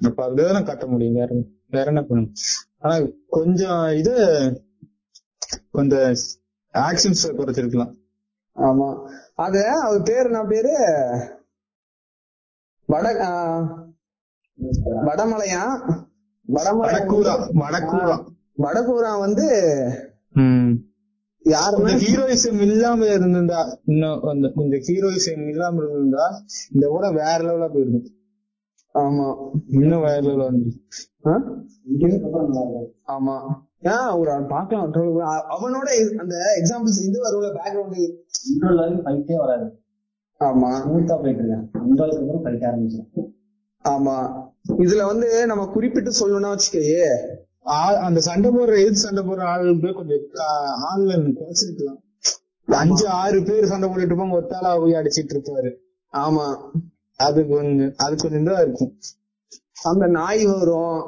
அப்ப 0.01 0.23
அதுதானே 0.23 0.63
காட்ட 0.63 0.85
முடியும். 0.87 1.13
வேற 1.13 1.29
வேற 1.67 1.85
என்ன 1.85 2.01
பண்ணணும்? 2.01 2.33
ஆனா 2.77 2.95
கொஞ்சம் 3.27 3.87
இது 3.97 4.13
கொஞ்சம் 5.71 6.13
ஆக்ஷன்ஸ் 6.73 7.23
குறைச்சிருக்கலாம். 7.39 7.93
ஆமா. 8.55 8.89
அது 9.35 9.61
அவர் 9.67 10.01
பேரு 10.01 10.29
என்ன 10.29 10.43
பேரு? 10.45 10.73
வட 12.89 13.07
வடமலையா? 15.07 15.63
வடமலை 16.47 16.87
வடக்கூரா 16.87 17.33
வடக்கூரா. 17.63 18.15
வடகூரா 18.57 19.19
வந்து 19.19 19.47
யாருன்னா 21.45 21.91
ஹீரோயிசம் 21.97 22.61
இல்லாம 22.61 23.05
இருந்திருந்தா 23.05 23.79
இன்னும் 23.85 24.19
கொஞ்சம் 24.21 24.53
கொஞ்சம் 24.53 24.79
ஹீரோயிசம் 24.79 25.49
இல்லாம 25.49 25.77
இருந்திருந்தா 25.77 26.25
இந்த 26.73 26.87
கூட 26.87 27.11
வேற 27.11 27.37
லெவலா 27.37 27.73
போயிருக்கும் 27.73 28.15
ஆமா. 28.95 29.25
இன்னும் 29.67 30.01
வேற 30.01 30.21
லெவலா 30.21 30.47
இருக்கும். 30.53 30.81
ஆமா. 33.07 33.35
ஏன் 33.81 34.07
ஒரு 34.07 34.31
அ- 34.31 35.45
அவனோட 35.49 36.17
அந்த 36.17 36.35
எக்ஸாம்பிள்ஸ் 36.61 37.07
இது 37.07 37.19
வரும்ல 37.23 37.57
பேக்ரவுண்ட் 37.57 38.15
இன்ட்ரோல் 38.49 38.75
வரைக்கும் 38.75 39.05
ஃபைட்டே 39.05 39.35
வராது. 39.35 39.65
ஆமா. 40.39 40.69
ஸ்மூத்தா 40.83 41.21
போயிட்டு 41.21 41.43
இருக்கேன் 41.43 41.69
இன்ட்ரோலுக்கு 41.73 42.19
அப்புறம் 42.19 42.45
ஃபைட் 42.45 42.65
ஆரம்பிச்சிடும். 42.65 43.31
ஆமா. 43.85 44.45
இதுல 44.77 45.05
வந்து 45.05 45.45
நம்ம 45.45 45.65
குறிப்பிட்டு 45.65 46.11
சொல்லணும்னா 46.19 46.55
வச்சுக்கயே 46.55 47.03
அந்த 47.99 48.19
சண்டை 48.19 48.49
போடுற 48.51 48.73
எதிர்த்து 48.79 48.99
சண்டை 48.99 49.23
போடுற 49.23 49.41
ஆள் 49.41 49.79
போய் 49.79 49.93
கொஞ்சம் 49.93 50.19
ஆள்ல 50.91 51.33
குறைச்சிருக்கலாம். 51.39 51.99
அஞ்சு 52.67 53.07
ஆறு 53.07 53.43
பேர் 53.43 53.65
சண்டை 53.65 53.89
போட்டுட்டு 53.89 54.13
இருப்பாங்க 54.13 54.37
ஒத்தாளா 54.41 54.79
போய் 54.79 54.93
அடிச்சிட்டு 54.93 55.33
இருப்பாரு. 55.35 55.71
ஆமா. 56.13 56.71
அது 57.15 57.47
கொஞ்சம் 57.47 57.93
அது 57.97 58.15
கொஞ்சம் 58.15 58.45
இதா 58.45 58.61
இருக்கும். 58.61 58.97
அந்த 59.83 60.07
நாய் 60.07 60.45
வரும். 60.45 61.01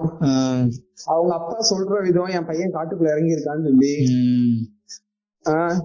அவங்க 1.05 1.33
அப்பா 1.33 1.57
சொல்ற 1.69 2.01
விதம் 2.01 2.25
என் 2.25 2.45
பையன் 2.45 2.73
காட்டுக்குள்ள 2.73 3.07
இறங்கி 3.07 3.35
இருக்கான்னு 3.35 3.63
சொல்லி 3.63 3.93
ஆஹ் 5.45 5.77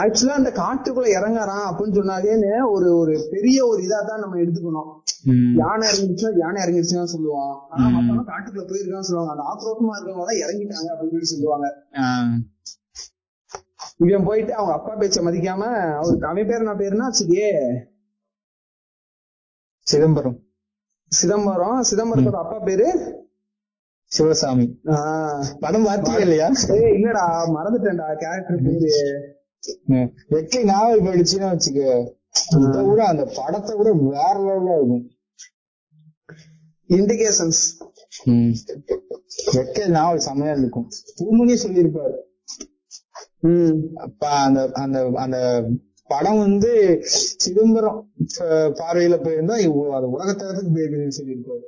ஆக்சுவலா 0.00 0.38
அந்த 0.40 0.50
காட்டுக்குள்ள 0.60 1.08
இறங்குறான் 1.18 1.66
அப்படின்னு 1.68 1.98
சொன்னாலேன்னு 1.98 2.70
ஒரு 2.70 2.98
ஒரு 2.98 3.28
பெரிய 3.30 3.66
ஒரு 3.66 3.80
இதா 3.82 3.98
தான் 4.06 4.20
நம்ம 4.20 4.36
எடுத்துக்கணும். 4.36 4.90
யானை 5.60 5.84
இறங்கிடுச்சா 5.90 6.30
யானை 6.36 6.58
இறங்கிடுச்சுன்னு 6.64 7.14
சொல்லுவான். 7.14 7.54
ஆனா 7.70 7.84
மத்தவங்க 7.88 8.24
காட்டுக்குள்ள 8.32 8.64
போயிருக்கான்னு 8.70 9.08
சொல்லுவாங்க. 9.10 9.34
அந்த 9.34 9.44
ஆக்ரோஷமா 9.52 9.94
இருக்கவங்க 9.96 10.26
தான் 10.30 10.42
இறங்கிட்டாங்க 10.44 10.88
அப்படின்னு 10.92 11.14
சொல்லி 11.14 11.32
சொல்லுவாங்க. 11.34 11.66
இவன் 14.06 14.24
போயிட்டு 14.24 14.54
அவங்க 14.54 14.72
அப்பா 14.72 14.94
பேச்ச 14.96 15.20
மதிக்காம 15.26 15.62
அவருக்கு 16.00 16.26
அவன் 16.26 16.48
பேர் 16.48 16.64
என்ன 16.64 16.74
பேருன்னா 16.74 17.08
வச்சுக்கே 17.10 17.46
சிதம்பரம். 19.86 20.38
சிதம்பரம். 21.12 21.80
சிதம்பரத்தோட 21.90 22.38
அப்பா 22.44 22.58
பேரு? 22.58 22.86
சிவசாமி. 24.12 24.66
ஆஹ் 24.94 25.44
படம் 25.60 25.86
பார்த்தீங்க 25.86 26.20
இல்லையா? 26.20 26.48
இல்லடா 26.96 27.24
மறந்துட்டேன்டா 27.56 28.06
கேரக்டர் 28.22 28.62
பேரு. 28.66 28.92
வெற்றி. 30.28 30.64
நாவல் 30.64 31.02
படிச்சுன்னா 31.02 31.48
வச்சுக்க. 31.52 31.80
இதை 32.68 32.84
விட 32.84 33.06
அந்த 33.06 33.24
படத்தை 33.36 33.76
விட 33.76 33.92
வேற 33.92 34.34
லெவலா 34.46 34.74
இருக்கும். 34.76 35.04
இண்டிகேஷன்ஸ் 36.88 37.62
வெக்க 39.54 39.86
நாவல் 39.88 40.18
செம்மையா 40.18 40.54
இருக்கும். 40.54 40.88
பூமணியே 41.16 41.58
சொல்லியிருப்பாரு. 41.64 42.16
அந்த 44.46 44.70
அந்த 44.74 45.10
அந்த 45.14 45.38
படம் 46.08 46.38
வந்து 46.38 46.98
சிதம்பரம் 47.42 48.00
பார்வையில 48.80 49.16
போயிருந்தா 49.22 49.56
அது 49.96 50.12
உலகத்தரத்துக்கு 50.16 50.74
போயிருக்குன்னு 50.74 51.18
சொல்லியிருப்பாரு. 51.20 51.66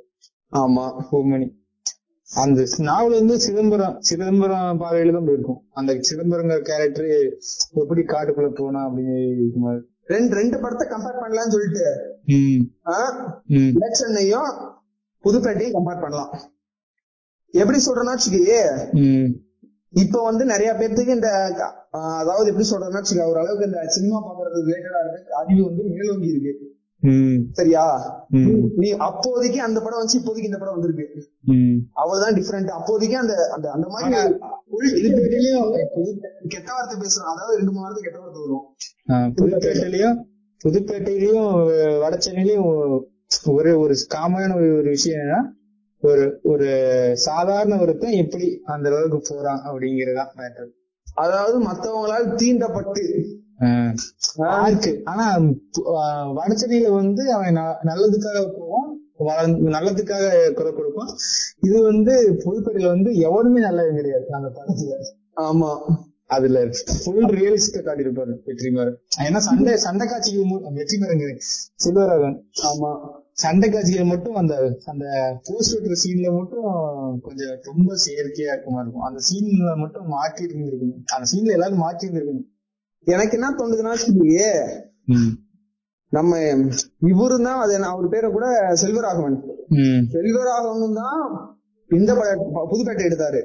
ஆமா. 0.51 0.85
பூமணி. 1.11 1.47
அந்த 2.31 2.59
நாவல் 2.87 3.17
வந்து 3.19 3.35
சிதம்பரம் 3.43 3.95
சிதம்பரம் 4.07 4.79
பார்வையில 4.81 5.13
தான் 5.15 5.27
போயிருக்கும். 5.27 5.61
அந்த 5.73 5.91
சிதம்பரங்கிற 6.09 6.57
கேரக்டர் 6.67 7.07
எப்படி 7.81 8.01
காட்டுக்குள்ள 8.05 8.49
போனா 8.53 8.81
அப்படின்னு 8.87 9.73
ரெண்டு 10.13 10.33
ரெண்டு 10.35 10.57
படத்தை 10.61 10.85
கம்பேர் 10.87 11.21
பண்ணலாம்னு 11.23 11.55
சொல்லிட்டு. 11.55 11.87
எலெக்ஷனையும் 13.77 14.51
புதுப்பேட்டையும் 15.23 15.75
கம்பேர் 15.77 16.03
பண்ணலாம். 16.03 16.31
எப்படி 17.53 17.77
சொல்றேன்னா 17.79 18.15
வச்சுக்கயே 18.15 18.59
ம், 19.01 19.29
இப்ப 19.93 20.21
வந்து 20.23 20.43
நிறைய 20.45 20.71
பேர்த்துக்கு 20.73 21.17
இந்த 21.17 21.29
அதாவது 22.19 22.49
எப்படி 22.51 22.67
சொல்றேன்னா 22.71 22.99
வச்சுக்க 22.99 23.29
ஓரளவுக்கு 23.31 23.69
இந்த 23.69 23.81
சினிமா 23.95 24.19
பாக்குறது 24.25 24.59
ரிலேட்டடா 24.67 24.99
இருக்கு 25.05 25.37
அறிவு 25.39 25.61
வந்து 25.69 25.83
மேலோங்கி 25.93 26.29
இருக்கு. 26.33 26.53
சரியா? 27.51 27.83
ம், 28.29 28.47
நீ 28.75 28.89
அப்போதைக்கு 28.91 29.61
அந்த 29.61 29.79
படம் 29.79 29.97
வந்து 29.97 30.17
இப்போதைக்கு 30.19 30.49
இந்த 30.49 30.57
படம் 30.57 30.73
வந்திருக்கு. 30.73 31.05
ம். 31.45 31.77
அவ்வளவுதான் 31.93 32.35
டிஃபரெண்ட் 32.35 32.67
அப்போதைக்கு 32.69 33.17
அந்த 33.17 33.35
அந்த 33.53 33.71
அந்த 33.71 33.87
மாதிரி 33.87 34.15
கெட்ட 36.47 36.69
வார்த்தை 36.73 36.97
பேசுறோம். 36.99 37.31
அதாவது 37.33 37.57
ரெண்டு 37.57 37.71
மூணு 37.71 37.83
வாரத்துக்கு 37.83 38.09
கெட்ட 38.09 38.19
வார்த்தை 38.19 38.41
வரும். 38.41 38.65
புதுப்பேட்டையிலயும் 39.35 40.17
புதுப்பேட்டையிலயும் 40.61 41.47
வட 41.99 42.17
சென்னையிலயும் 42.17 42.67
ஒரு 43.51 43.79
ஒரு 43.79 43.95
காமனான 44.15 44.55
ஒரு 44.55 44.75
ஒரு 44.75 44.89
விஷயம் 44.89 45.19
என்னன்னா 45.19 45.41
ஒரு 46.03 46.39
ஒரு 46.43 46.67
சாதாரண 47.19 47.77
ஒருத்தன் 47.79 48.11
எப்படி 48.11 48.61
அந்த 48.65 48.89
அளவுக்கு 48.89 49.19
போறான் 49.29 49.61
அப்படிங்கறதுதான் 49.65 50.33
மேட்டர் 50.37 50.69
அதாவது 51.15 51.57
மத்தவங்களால் 51.59 52.27
தீண்டப்பட்டு 52.35 53.03
இருக்கு 54.67 55.01
ஆனா 55.03 55.41
ஆ, 55.95 56.31
வட 56.31 56.53
சென்னையில 56.53 56.91
வந்து 56.91 57.31
அவன் 57.31 57.55
நல்லதுக்காக 57.57 58.53
போவான். 58.57 58.97
வளர்ந்து- 59.19 59.57
நல்லதுக்காக 59.57 60.53
குரல் 60.53 60.73
கொடுப்பான். 60.73 61.17
இது 61.61 61.83
வந்து 61.83 62.41
புதுப்பேட்டையில 62.45 62.85
வந்து 62.85 63.15
எவனுமே 63.15 63.61
நல்லது 63.61 63.93
கிடையாது 63.93 64.25
அந்த 64.31 64.47
படத்துல. 64.47 64.91
ஆமா. 65.41 65.95
அதுல 66.25 66.65
ஃபுல் 67.05 67.25
ரியலிஸ்ட 67.25 67.75
காட்டியிருப்பாரு 67.75 68.37
வெற்றிமாறன். 68.45 68.95
ஏன்னா 69.19 69.37
சண்டை 69.37 69.77
சண்டை 69.77 70.07
காட்சிக்கு 70.07 70.59
வெற்றிமாறன் 70.59 71.37
சில்வராகவன். 71.85 72.41
ஆமா. 72.63 72.99
சண்டை 73.31 73.69
காட்சிகள் 73.69 74.05
மட்டும் 74.05 74.35
அந்த 74.35 74.77
அந்த 74.85 75.37
போஸ்ட் 75.43 75.77
வெட்டுற 75.77 75.95
சீன்ல 76.03 76.37
மட்டும் 76.37 77.19
கொஞ்சம் 77.21 77.59
ரொம்ப 77.61 77.95
செயற்கையா 78.07 78.41
இருக்குமா 78.41 78.81
இருக்கும். 78.81 79.01
அந்த 79.01 79.19
சீன்ல 79.33 79.75
மட்டும் 79.75 80.07
மாற்றி 80.07 80.45
இருந்திருக்கணும் 80.45 81.03
அந்த 81.05 81.29
சீன்ல 81.33 81.51
எல்லாரும் 81.51 81.77
மாற்றி 81.77 82.07
இருந்திருக்கணும் 82.07 82.57
எனக்கு 83.09 83.37
என்ன 83.37 83.49
தோணுதுன்னா 83.51 83.91
வச்சுக்கோயே, 83.93 84.49
நம்ம 86.11 86.31
இவரு 87.09 87.43
தான் 87.43 87.59
அது 87.59 87.85
அவர் 87.85 88.09
பேரை 88.09 88.31
கூட 88.31 88.45
செல்வராகவன். 88.81 89.37
செல்வராகவன் 90.11 90.93
தான் 90.93 91.21
இந்த 91.89 92.11
பட- 92.15 92.37
புதுப்பேட்டை 92.71 93.03
எடுத்தாரு. 93.05 93.41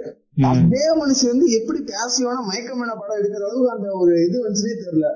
அதே 0.52 0.84
மனுஷன் 0.94 1.26
வந்து 1.26 1.46
எப்படி 1.50 1.78
பேசிவான 1.84 2.38
மயக்கமான 2.44 2.90
படம் 2.94 3.18
எடுக்கிற 3.18 3.40
அளவுக்கு 3.40 3.70
அந்த 3.70 3.88
ஒரு 3.92 4.14
இது 4.26 4.36
வந்துச்சுனே 4.40 4.74
தெரியல 4.80 5.08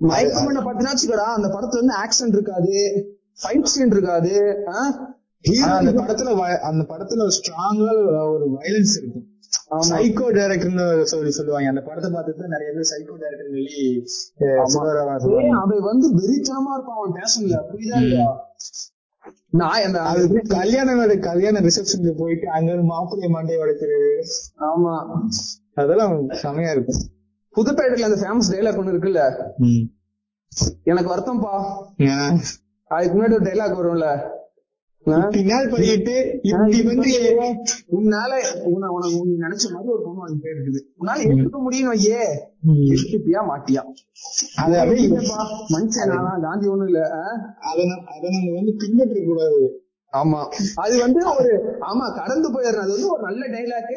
மயக்கமான 0.00 0.60
பாத்தீங்கன்னா 0.60 0.94
வச்சுக்கடா 0.94 1.26
அந்த 1.34 1.48
படத்துல 1.48 1.80
வந்து 1.80 1.96
ஆக்ஷன் 1.98 2.32
இருக்காது 2.32 2.74
ஃபைட் 3.38 3.70
சீன் 3.72 3.90
இருக்காது 3.90 4.32
அந்த 5.74 5.90
படத்துல 6.00 6.30
அந்த 6.62 6.82
படத்துல 6.88 7.28
ஸ்ட்ராங்கா 7.36 7.90
ஒரு 8.30 8.46
வயலன்ஸ் 8.54 8.94
இருக்கும். 8.96 9.26
சைக்கோ 9.70 10.26
டைரக்டர்னு 10.36 11.02
சொல்லி 11.02 11.30
சொல்லுவாங்க. 11.30 11.68
அந்த 11.68 11.80
படத்தை 11.80 12.10
பார்த்துட்டு 12.12 12.46
நிறைய 12.46 12.72
பேர் 12.72 12.90
சைக்கோ 12.90 13.14
டைரக்டர் 13.22 13.48
சொல்லி 13.48 13.88
அவன் 15.62 15.80
வந்து 15.80 16.08
வெறித்தனமா 16.20 16.72
இருப்பான் 16.74 16.98
அவன் 16.98 17.16
பேசல 17.20 17.58
புரியுதா 17.70 17.98
இல்லையா? 18.00 18.28
கல்யாணம் 20.48 21.20
கல்யாண 21.20 21.60
ரிசப்ஷனுக்கு 21.60 22.14
போயிட்டு 22.18 22.46
அங்க 22.50 22.72
இருந்து 22.72 22.88
மாப்பிள்ளை 22.88 23.28
மண்டையை 23.34 23.60
உடைக்கிறது. 23.64 24.10
ஆமா. 24.70 24.94
அதெல்லாம் 25.74 26.14
செமையா 26.42 26.70
இருக்கும். 26.70 27.02
புதுப்பேட்டையில 27.56 28.08
அந்த 28.10 28.20
ஃபேமஸ் 28.22 28.52
டைலாக் 28.54 28.80
ஒண்ணு 28.80 28.94
இருக்குல்ல? 28.94 29.22
எனக்கு 30.84 31.10
வருத்தம்ப்பா? 31.14 31.54
அதுக்கு 32.90 33.14
முன்னாடி 33.16 33.36
ஒரு 33.38 33.46
டைலாக் 33.50 33.78
வரும்ல? 33.80 34.08
பின்னால் 35.34 35.68
பண்ணிட்டு 35.72 36.14
இப்படி 36.48 36.78
வந்து 36.88 37.10
உன்னால 37.96 38.30
உன 38.70 38.90
உனக்கு 38.94 39.18
நீ 39.24 39.34
நினைச்ச 39.42 39.66
மாதிரி 39.72 39.90
ஒரு 39.94 40.02
பொண்ணு 40.06 40.22
வாங்கி 40.22 40.50
இருக்குது 40.52 40.80
உன்னால 41.00 41.18
எடுத்துக்க 41.26 41.58
முடியும் 41.62 41.92
ஐயே 41.94 42.22
எடுத்துப்பியா 42.88 43.42
மாட்டியா? 43.50 43.82
அது 44.60 44.74
அப்படியே 44.80 45.04
இல்லப்பா, 45.08 45.38
மனுஷன் 45.74 46.14
காந்தி 46.46 46.66
ஒண்ணும் 46.72 46.90
இல்ல? 46.90 47.02
அதை 47.68 47.84
அதை 48.12 48.26
நம்ம 48.34 48.54
வந்து 48.56 48.74
பின்பற்ற 48.82 49.22
கூடாது. 49.24 49.60
ஆமா. 50.12 50.40
அது 50.82 50.94
வந்து 51.00 51.20
ஒரு 51.34 51.52
ஆமா 51.86 52.04
கடந்து 52.18 52.48
போயிடுறது 52.52 52.92
வந்து 52.92 53.08
ஒரு 53.14 53.22
நல்ல 53.28 53.42
டைலாக் 53.54 53.94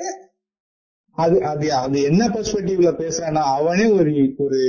அது 1.18 1.38
அது 1.48 1.68
அது 1.78 1.98
என்ன 2.10 2.24
பெர்ஸ்பெக்டிவ்ல 2.34 2.92
பேசுறான்னா 3.00 3.42
அவனே 3.56 3.86
ஒரு 3.96 4.12
ஒரு 4.40 4.60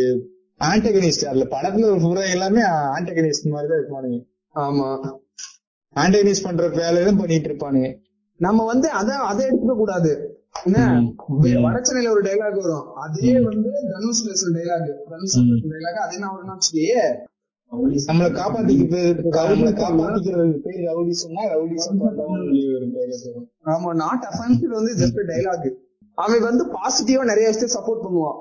ஆன்டகனிஸ்ட் 0.61 1.29
அதுல 1.29 1.45
படத்துல 1.53 1.91
ஒரு 1.91 2.01
பூரா 2.01 2.25
எல்லாமே 2.33 2.63
ஆன்டகனிஸ்ட் 2.95 3.53
மாதிரி 3.53 3.69
தான் 3.71 3.81
இருப்பானுங்க. 3.81 4.19
ஆமா. 4.55 4.89
ஆன்டகனிஸ்ட் 5.97 6.45
பண்ற 6.45 6.69
வேலையை 6.69 7.05
தான் 7.05 7.17
பண்ணிட்டு 7.17 7.49
இருப்பானுங்க. 7.51 7.89
நம்ம 8.41 8.65
வந்து 8.65 8.89
அத 8.91 9.17
அதை 9.23 9.47
எடுத்துக்க 9.47 9.75
கூடாது. 9.77 10.13
என்ன. 10.65 10.79
வடச்சென்னையில 11.67 12.11
ஒரு 12.11 12.23
டைலாக் 12.23 12.61
வரும். 12.61 12.95
அதே 12.95 13.33
வந்து 13.41 13.71
தனுஷ் 13.91 14.25
பேசுற 14.27 14.49
டைலாக் 14.57 14.89
தனுஷ் 15.09 15.37
டைலாக் 15.75 16.01
அது 16.05 16.15
என்ன 16.15 16.31
வரும்னா 16.31 16.57
வச்சுக்கயே 16.57 17.03
நம்மளை 18.07 18.29
காப்பாத்திக்கிறது 18.37 19.01
காப்பாத்திக்கிறது 19.31 20.55
பேர் 20.59 20.81
ரவுடி 20.89 21.11
சொன்னா 21.11 21.43
ரவுடி 21.45 21.77
ஆமா 23.65 23.91
நாட் 23.95 24.27
அஃபென்சிவ் 24.31 24.77
வந்து 24.79 24.95
ஜஸ்ட் 24.95 25.21
டைலாக் 25.29 25.69
அவன் 26.19 26.41
வந்து 26.41 26.65
பாசிட்டிவா 26.67 27.25
நிறைய 27.25 27.47
விஷயத்தை 27.49 27.69
சப்போர்ட் 27.77 28.05
பண்ணுவான். 28.05 28.41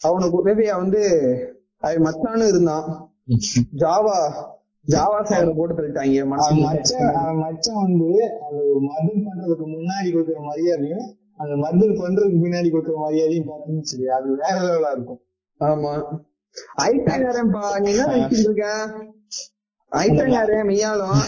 அவனுக்கு 0.00 0.38
உதவியா 0.40 0.76
வந்து 0.76 1.02
அவன் 1.82 2.04
மச்சானும் 2.04 2.48
இருந்தான். 2.48 2.86
ஜாவா 3.82 4.16
ஜாவா 4.86 5.18
சைடுல 5.28 5.52
போட்டு 5.58 5.74
தள்ளிட்டாங்க 5.76 6.24
மச்சான் 6.30 6.62
மச்சான் 7.42 7.78
வந்து 7.82 8.08
அந்த 8.44 8.58
ஒரு 8.64 8.80
மர்டர் 8.88 9.24
பண்றதுக்கு 9.26 9.66
முன்னாடி 9.74 10.08
கொடுக்குற 10.10 10.40
மரியாதையும் 10.48 11.06
அந்த 11.40 11.54
மர்டர் 11.62 12.00
பண்றதுக்கு 12.00 12.42
பின்னாடி 12.42 12.68
கொடுக்குற 12.70 12.96
மரியாதையும் 13.04 13.48
பார்த்தீங்கன்னு 13.48 13.90
சொல்லி 13.92 14.08
அது 14.16 14.36
வேற 14.42 14.56
லெவலா 14.66 14.90
இருக்கும். 14.96 15.20
ஆமா. 15.60 15.92
ஐட்டங்காரன்பா 16.84 17.62
நீ 17.78 17.88
என்ன 17.92 18.10
நினைச்சிட்டு 18.12 18.48
இருக்க? 18.48 18.66
ஐட்டங்காரன் 19.92 20.68
மெய்யாலும் 20.68 21.22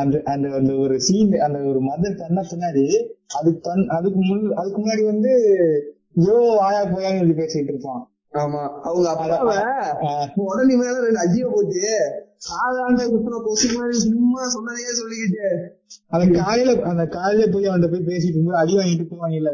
அந்த 0.00 0.16
அந்த 0.32 0.46
அந்த 0.58 0.72
ஒரு 0.84 0.94
சீன் 1.06 1.34
அந்த 1.46 1.58
ஒரு 1.70 1.80
மதர் 1.88 2.18
பண்ண 2.20 2.40
பின்னாடி 2.50 2.86
அதுக்கு 3.38 3.70
அதுக்கு 3.96 4.20
முன் 4.22 4.42
அதுக்கு 4.60 4.78
முன்னாடி 4.80 5.04
வந்து 5.10 5.32
யோ 6.24 6.36
ஆயா 6.66 6.82
போயான்னு 6.90 7.20
சொல்லி 7.20 7.36
பேசிட்டு 7.38 7.72
இருப்பான். 7.72 8.02
ஆமா 8.34 8.62
அவங்க 8.82 9.08
உடனே 10.44 10.74
மேல 10.74 10.94
ரெண்டு 11.00 11.20
அஜிய 11.20 11.44
போட்டு 11.50 11.82
சாதாரண 12.46 13.02
குத்துன 13.06 13.40
கொசு 13.42 13.66
மாதிரி 13.72 13.94
சும்மா 13.98 14.42
சொன்னதையே 14.48 14.90
சொல்லிக்கிட்டு. 14.92 15.44
அந்த 16.10 16.24
காலையில 16.38 16.72
அந்த 16.84 17.04
காலையில 17.08 17.44
போய் 17.48 17.68
அவன்கிட்ட 17.68 17.90
போய் 17.90 18.08
பேசிட்டு 18.08 18.28
இருக்கும்போது 18.28 18.60
அடி 18.60 18.74
வாங்கிட்டு 18.76 19.06
போவாங்க 19.10 19.34
இல்ல 19.34 19.50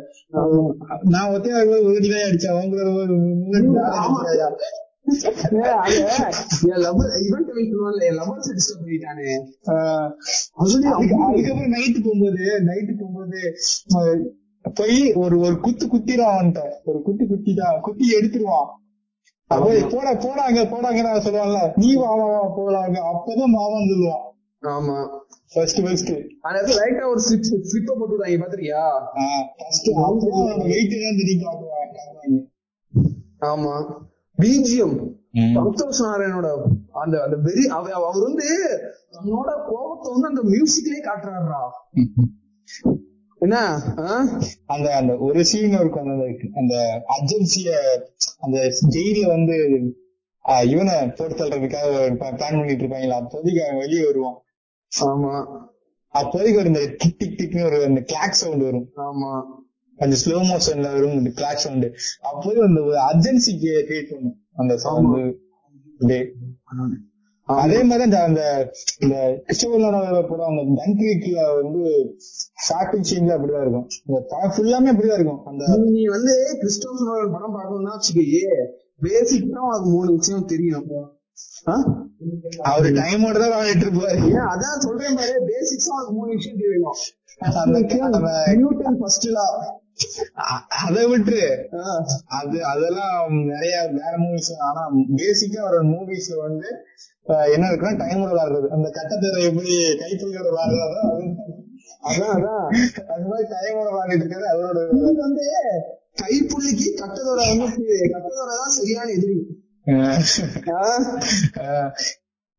நான் 1.08 1.32
ஒத்தையா 1.32 1.58
ஒரு 1.80 1.94
அடிதான் 1.94 2.28
அடிச்சேன். 2.28 2.54
அவங்க 2.54 2.76
ஒரு 3.02 3.14
முன்னாடி 3.40 3.68
நாலு 3.76 4.00
ஆமா. 4.00 4.18
அடிச்சாயா? 4.22 4.48
ஏய், 5.52 5.76
அது 5.76 5.94
என் 6.66 6.82
லவர் 6.82 7.12
இவன் 7.20 7.46
சொல்லுவான்ல 7.46 8.02
என் 8.02 8.18
லவர் 8.18 8.42
டிஸ்டர்ப் 8.48 8.82
பண்ணிட்டானே. 8.82 9.30
ஆஹ் 9.66 10.08
அதுலயும் 10.58 10.92
அதுக்கு- 10.92 11.20
அதுக்கப்புறம் 11.24 11.72
நைட்டு 11.72 12.00
போகும்போது 12.04 12.44
நைட்டு 12.66 12.92
போகும்போது 13.00 13.40
போய் 14.62 15.12
ஒரு 15.12 15.38
ஒரு 15.38 15.60
குத்து 15.60 15.86
குத்திடுவான் 15.86 16.36
அவன்கிட்ட. 16.36 16.60
ஒரு 16.84 17.02
குத்து 17.02 17.24
குத்திட்டான் 17.24 17.80
குத்தி 17.80 18.06
எடுத்துருவான். 18.20 18.66
அப்ப 19.46 19.86
போட 19.90 20.14
போடாங்க 20.14 20.54
போடாங்க 20.54 21.20
சொல்லுவான்ல. 21.20 21.72
நீ 21.76 21.94
வா 21.94 22.58
போடாங்க 22.58 22.98
அப்பதான் 23.12 23.54
மாமான்னு 23.56 23.90
சொல்லுவான். 23.90 24.28
ஆமா. 24.62 25.18
ஃபர்ஸ்ட் 25.54 25.82
ஃபர்ஸ்ட் 25.82 26.10
அந்த 26.40 26.60
இடத்துல 26.60 26.76
லைட்டா 26.76 27.06
ஒரு 27.06 27.20
ஸ்லிப் 27.20 28.40
பாத்திரியா 28.40 28.82
ஃபர்ஸ்ட் 29.58 29.88
வெயிட் 30.62 30.90
தான் 30.90 31.16
தெரியும் 31.16 31.42
காட்டுவாங்க. 31.44 32.48
ஆமா. 33.40 33.92
பிஜிஎம். 34.42 35.18
சந்தோஷ் 35.34 36.04
நாராயணோட 36.04 36.62
அந்த 36.92 37.22
அந்த 37.22 37.36
வெறி 37.36 37.66
அவர் 37.68 38.22
வந்து 38.22 38.68
தன்னோட 39.12 39.50
கோபத்தை 39.66 40.12
வந்து 40.12 40.28
அந்த 40.28 40.42
மியூசிக்லயே 40.42 41.00
காட்டுறாருடா. 41.04 41.62
என்ன? 43.40 43.58
அந்த 44.66 44.86
அந்த 44.96 45.12
ஒரு 45.16 45.44
சீன் 45.44 45.78
இருக்கும் 45.78 46.08
அந்த 46.08 46.26
அந்த 46.54 46.74
அர்ஜென்சிய 47.14 47.70
அந்த 48.38 48.58
ஜெயில 48.90 49.26
வந்து 49.26 49.56
இவனை 50.70 50.94
போட்டு 51.08 51.34
தள்ளுறதுக்காக 51.34 51.90
பிளான் 52.20 52.58
பண்ணிட்டு 52.58 52.84
இருப்பாங்களா? 52.84 53.18
அப்போதைக்கு 53.22 53.64
அவன் 53.64 53.78
வெளியே 53.78 54.04
வருவான். 54.04 54.38
ஆமா. 55.00 55.34
அப்போதைக்கு 56.14 56.58
ஒரு 56.58 56.66
இந்த 56.66 56.82
டிக் 56.98 57.18
டிக் 57.18 57.38
டிக்னு 57.40 57.64
ஒரு 57.64 57.84
அந்த 57.84 58.00
கிளாக் 58.12 58.40
சவுண்ட் 58.42 58.62
வரும். 58.62 58.88
ஆமா. 58.96 59.32
அந்த 59.96 60.16
ஸ்லோ 60.24 60.36
மோஷன்ல 60.50 60.92
வரும் 60.92 61.12
இந்த 61.12 61.30
கிளாக் 61.36 61.62
சவுண்ட் 61.64 61.86
அப்போது 62.22 62.62
அந்த 62.62 62.80
ஒரு 62.80 62.98
அர்ஜென்சி 63.10 63.52
கிரியேட் 63.62 64.10
பண்ணும் 64.10 64.38
அந்த 64.54 64.76
சவுண்ட் 64.76 65.38
அதே 67.62 67.78
மாதிரி 67.82 68.04
அந்த 68.06 68.18
அந்த 68.28 68.42
இந்த 69.04 69.14
கிறிஸ்டபர் 69.46 70.28
படம் 70.30 70.50
அந்த 70.50 70.62
டன்கிரிக்ல 70.78 71.40
வந்து 71.60 71.82
ஸ்டார்டிங் 72.64 73.06
சீன்ல 73.10 73.34
அப்படிதான் 73.36 73.64
இருக்கும். 73.64 73.88
இந்த 74.06 74.18
படம் 74.32 74.52
ஃபுல்லாமே 74.56 74.90
அப்படிதான் 74.92 75.18
இருக்கும். 75.18 75.40
அந்த 75.44 75.62
நீ 75.96 76.02
வந்து 76.16 76.34
கிறிஸ்டோபர் 76.60 77.06
நோலன் 77.08 77.34
படம் 77.36 77.56
பார்க்கணும்னா 77.56 77.94
வச்சுக்கயே 77.96 78.44
பேசிக் 79.06 79.52
தான் 79.54 79.66
உனக்கு 79.68 79.88
மூணு 79.96 80.10
விஷயம் 80.18 80.50
தெரியும்? 80.52 80.86
அவர் 82.70 82.88
டைமோட 83.00 83.36
தான் 83.42 83.54
வாழ்ந்துட்டு 83.56 83.86
இருப்பாரு. 83.86 84.18
ஏன் 84.36 84.48
அதான் 84.52 84.82
சொல்றேன் 84.86 85.18
பாரு. 85.20 85.34
பேசிக்ஸ் 85.52 85.90
உனக்கு 85.94 86.12
மூணு 86.18 86.30
விஷயம் 86.38 86.62
தெரியும். 86.64 86.96
நியூட்டன் 88.56 88.98
ஃபர்ஸ்ட் 89.00 89.28
லா 89.36 89.46
அதை 90.82 91.02
விட்டு 91.10 91.38
அது 92.38 92.58
அதெல்லாம் 92.70 93.16
நிறைய 93.50 93.76
வேற 93.96 94.12
மூவிஸ் 94.22 94.52
ஆனா 94.68 94.82
பேசிக்கா 95.18 95.62
ஒரு 95.68 95.80
மூவிஸ்ல 95.90 96.36
வந்து 96.42 96.68
என்ன 97.54 97.64
இருக்குன்னா 97.70 98.00
டைம் 98.02 98.22
விளாடுறது 98.24 98.68
அந்த 98.76 98.88
கட்டத்தரை 98.96 99.42
எப்படி 99.48 99.72
கைப்புள்ளோட 100.02 100.46
விளாடுறதோ 100.48 101.00
அது 101.08 101.26
அதான் 102.08 102.34
அதான். 102.36 102.66
அது 103.12 103.24
மாதிரி 103.30 103.46
டைமோட 103.52 103.88
விளாடிட்டு 103.90 104.24
இருக்காரு. 104.24 104.46
அவரோட 104.52 104.78
இது 104.98 105.20
வந்து 105.20 105.44
கைப்புள்ளிக்கு 106.20 106.88
கட்டதோட 107.00 107.40
வந்து 107.50 107.66
கட்டதோட 108.14 108.50
தான் 108.54 108.76
சரியான 108.76 109.08
எதிரி. 109.16 109.36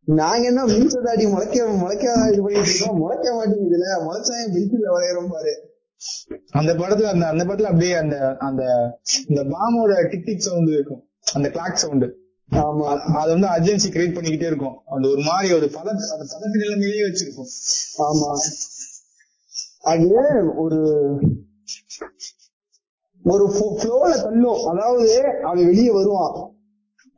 நாங்க 0.07 0.45
என்ன 0.47 0.61
மீச 0.71 0.95
தாடி 1.05 1.25
முளைக்க 1.33 1.65
முளைக்க 1.81 2.05
இது 2.31 2.41
பண்ணிட்டு 2.45 2.71
இருக்கோம். 2.71 2.99
முளைக்க 3.01 3.27
மாட்டேங்குதுல 3.35 3.89
முளைச்சா 4.05 4.37
பென்சில்ல 4.53 4.87
வரையறோம் 4.95 5.31
பாரு. 5.33 5.53
அந்த 6.51 6.71
படத்துல 6.73 7.09
அந்த 7.13 7.25
அந்த 7.27 7.43
படத்துல 7.45 7.69
அப்படியே 7.71 7.93
அந்த 7.93 8.35
அந்த 8.39 8.63
இந்த 9.27 9.41
பாமோட 9.43 10.09
டிக் 10.09 10.25
டிக் 10.25 10.45
சவுண்ட் 10.47 10.69
இருக்கும். 10.69 11.03
அந்த 11.33 11.49
கிளாக் 11.49 11.81
சவுண்ட் 11.83 12.05
ஆமா. 12.51 12.85
அது 13.21 13.29
வந்து 13.35 13.47
அர்ஜென்சி 13.47 13.87
கிரியேட் 13.91 14.15
பண்ணிக்கிட்டே 14.15 14.49
இருக்கும். 14.51 14.77
அந்த 14.85 15.05
ஒரு 15.09 15.21
மாதிரி 15.21 15.53
ஒரு 15.53 15.67
பத 15.75 15.87
அந்த 16.13 16.25
பதத்து 16.31 16.61
நிலைமையிலேயே 16.63 17.03
வச்சிருக்கும். 17.07 17.51
ஆமா. 18.07 18.29
அது 19.91 20.07
ஒரு 20.55 20.79
ஒரு 23.23 23.45
ஃப்ளோல 23.55 24.11
தள்ளும். 24.23 24.61
அதாவது 24.71 25.07
அவன் 25.43 25.65
வெளியே 25.65 25.91
வருவான். 25.91 26.35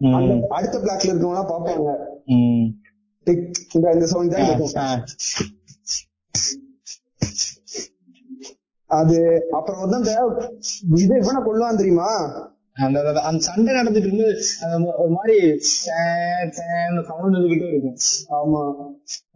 அந்த 0.02 0.34
அடுத்த 0.50 0.78
பிளாக்ல 0.80 1.12
இருக்கவங்க 1.12 1.44
பாப்பாங்க 1.52 1.90
இந்த 3.94 4.06
சவுண்ட் 4.06 4.74
தான் 4.74 5.04
அது 8.94 9.44
அப்புறம் 9.52 9.90
வந்து 9.90 9.96
அந்த 9.96 10.52
இது 10.96 11.20
இவனை 11.22 11.42
கொள்ளுவான் 11.42 11.76
தெரியுமா? 11.76 12.08
அந்த 12.74 13.22
அந்த- 13.22 13.40
சண்டை 13.40 13.74
நடந்துட்டு 13.74 13.96
இருந்து 13.96 14.26
ஒரு 14.98 15.10
மாதிரி 15.10 15.60
சவுண்ட் 15.60 17.36
இருந்துகிட்டே 17.36 17.68
இருக்கும். 17.68 17.96
ஆமா. 18.30 18.76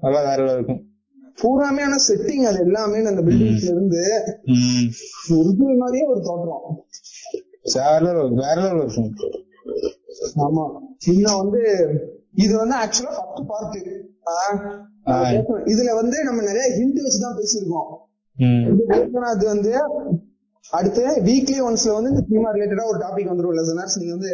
அதெல்லாம் 0.02 0.36
வேற 0.36 0.54
இருக்கும். 0.54 0.92
பூராமே 1.42 1.82
ஆனா 1.82 1.96
செட்டிங் 2.08 2.46
அது 2.46 2.60
எல்லாமே 2.60 3.06
அந்த 3.06 3.22
பில்டிங்ஸ்ல 3.22 3.64
இருந்து. 3.64 4.24
ஒரிஜினல் 5.30 5.76
மாதிரியே 5.76 6.06
ஒரு 6.06 6.22
தோற்றம். 6.22 6.86
வேற 8.36 8.56
வேற 8.56 8.76
இருக்கும். 8.78 9.14
ஆமா. 10.36 10.72
இன்னும் 11.06 11.38
வந்து 11.38 11.90
இது 12.34 12.58
வந்து 12.58 12.76
ஆக்சுவலா 12.76 13.46
பத்து 13.48 14.10
பார்ட். 14.24 14.64
இதுல 15.66 15.96
வந்து 15.96 16.24
நம்ம 16.24 16.42
நிறைய 16.42 16.76
ஹிண்ட் 16.76 16.98
வச்சுதான் 16.98 17.38
பேசியிருக்கோம். 17.38 18.06
அது 19.26 19.46
வந்து 19.46 19.72
அடுத்து 20.70 21.04
வீக்லி 21.24 21.58
ஒன்ஸ்ல 21.60 21.94
வந்து 21.94 22.10
இந்த 22.10 22.24
சினிமா 22.28 22.54
ரிலேட்டடா 22.54 22.86
ஒரு 22.86 23.00
டாபிக் 23.00 23.30
வந்துரும் 23.32 23.58
லெசனர்ஸ் 23.58 24.00
நீங்க 24.00 24.14
வந்து 24.14 24.32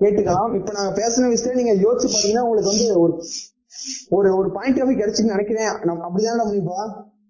கேட்டுக்கலாம். 0.00 0.54
இப்ப 0.54 0.72
நாங்க 0.72 0.92
பேசின 1.00 1.28
விஷயத்தை 1.28 1.64
நீங்க 1.64 1.74
யோசிச்சு 1.82 2.08
பாத்தீங்கன்னா 2.08 2.40
உங்களுக்கு 2.40 2.70
வந்து 2.70 3.00
ஒரு 3.00 3.12
ஒரு 4.10 4.36
ஒரு 4.36 4.52
பாயிண்ட் 4.52 4.80
ஆஃப் 4.80 4.88
கிடைச்சுன்னு 4.88 5.34
நினைக்கிறேன். 5.34 5.80
நம்ம 5.84 6.08
அப்படிதான் 6.08 6.48
முடியுப்பா 6.50 6.80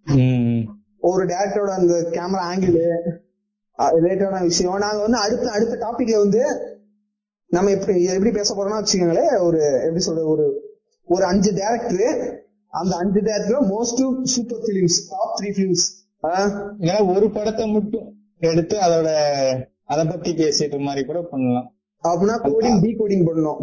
ம். 0.07 0.63
ஒரு 0.99 1.25
டேரக்டரோட 1.25 1.69
அந்த 1.69 1.95
கேமரா 2.11 2.45
ஆங்கிள் 2.53 2.79
ரிலேட்டடான 3.79 4.43
விஷயம். 4.43 4.79
நாங்க 4.79 5.03
வந்து 5.03 5.19
அடுத்த 5.19 5.51
அடுத்த 5.51 5.77
டாபிக்ல 5.77 6.19
வந்து 6.19 6.43
நம்ம 7.47 7.71
எப்படி 7.71 8.05
எப்படி 8.05 8.31
பேச 8.31 8.55
போறோம்னா 8.55 8.83
வச்சுக்கோங்களேன் 8.83 9.41
ஒரு 9.41 9.61
எப்படி 9.85 10.05
சொல்ற 10.07 10.25
ஒரு 10.25 10.63
ஒரு 11.05 11.25
அஞ்சு 11.25 11.53
டேரக்டர் 11.53 12.42
அந்த 12.75 12.93
அஞ்சு 12.97 13.21
director 13.21 13.69
most 13.73 14.01
super 14.35 14.63
films 14.67 14.99
top 15.11 15.35
three 15.39 15.51
films 15.59 15.87
ஏன்னா 16.83 16.97
ஒரு 17.15 17.27
படத்தை 17.37 17.65
மட்டும் 17.69 18.07
எடுத்து 18.51 18.77
அதோட 18.87 19.09
அத 19.93 20.01
பத்தி 20.11 20.31
பேசிட்டு 20.41 20.79
மாதிரி 20.87 21.03
கூட 21.05 21.21
பண்ணலாம். 21.33 21.67
அப்படின்னா 22.05 22.37
கோடிங் 22.47 22.79
டீ 22.85 22.91
கோடிங் 23.01 23.25
பண்ணணும் 23.27 23.61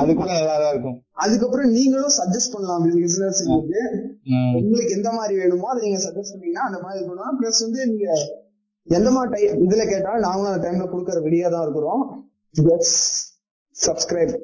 அது 0.00 0.12
கூட 0.20 0.28
நல்லா 0.36 0.54
தான் 0.62 0.72
இருக்கும். 0.74 0.96
அதுக்கப்புறம் 1.24 1.68
நீங்களும் 1.76 2.14
சஜஸ்ட் 2.18 2.52
பண்ணலாம் 2.54 2.84
ம். 4.32 4.54
உங்களுக்கு 4.60 4.96
எந்த 4.98 5.10
மாதிரி 5.18 5.34
வேணுமோ 5.40 5.68
அதை 5.72 5.80
நீங்க 5.86 6.00
சஜஸ்ட் 6.06 6.34
பண்ணீங்கன்னா 6.34 6.64
அந்த 6.68 6.78
மாதிரி 6.84 7.02
பண்ணலாம். 7.08 7.36
பிளஸ் 7.40 7.60
வந்து 7.66 7.80
நீங்க 7.90 8.06
எந்த 8.88 9.08
மாதிரி 9.16 9.30
டைம் 9.34 9.62
இதுல 9.66 9.82
கேட்டாலும் 9.92 10.24
நாங்களும் 10.26 10.50
அந்த 10.52 10.62
டைம்ல 10.66 10.86
கொடுக்கற 10.92 11.20
ரெடியா 11.26 11.50
தான் 11.54 11.64
இருக்கிறோம். 11.66 12.02
எஸ் 12.76 12.96
சப்ஸ்கிரைப் 13.76 14.34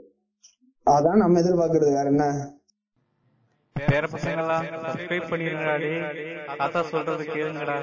அதான் 0.86 1.22
நம்ம 1.22 1.40
எதிர்பார்க்கறது. 1.42 1.92
வேற 1.99 2.07
என்ன? 2.14 2.26
பேர 3.81 4.05
பசங்களா 4.12 4.57
சப்ஸ்கிரைப் 4.85 5.31
பண்ணிருங்கடா 5.31 5.77
டேய் 5.83 6.05
தாத்தா 6.55 6.83
சொல்றது 6.93 7.24
கேளுங்கடா. 7.29 7.77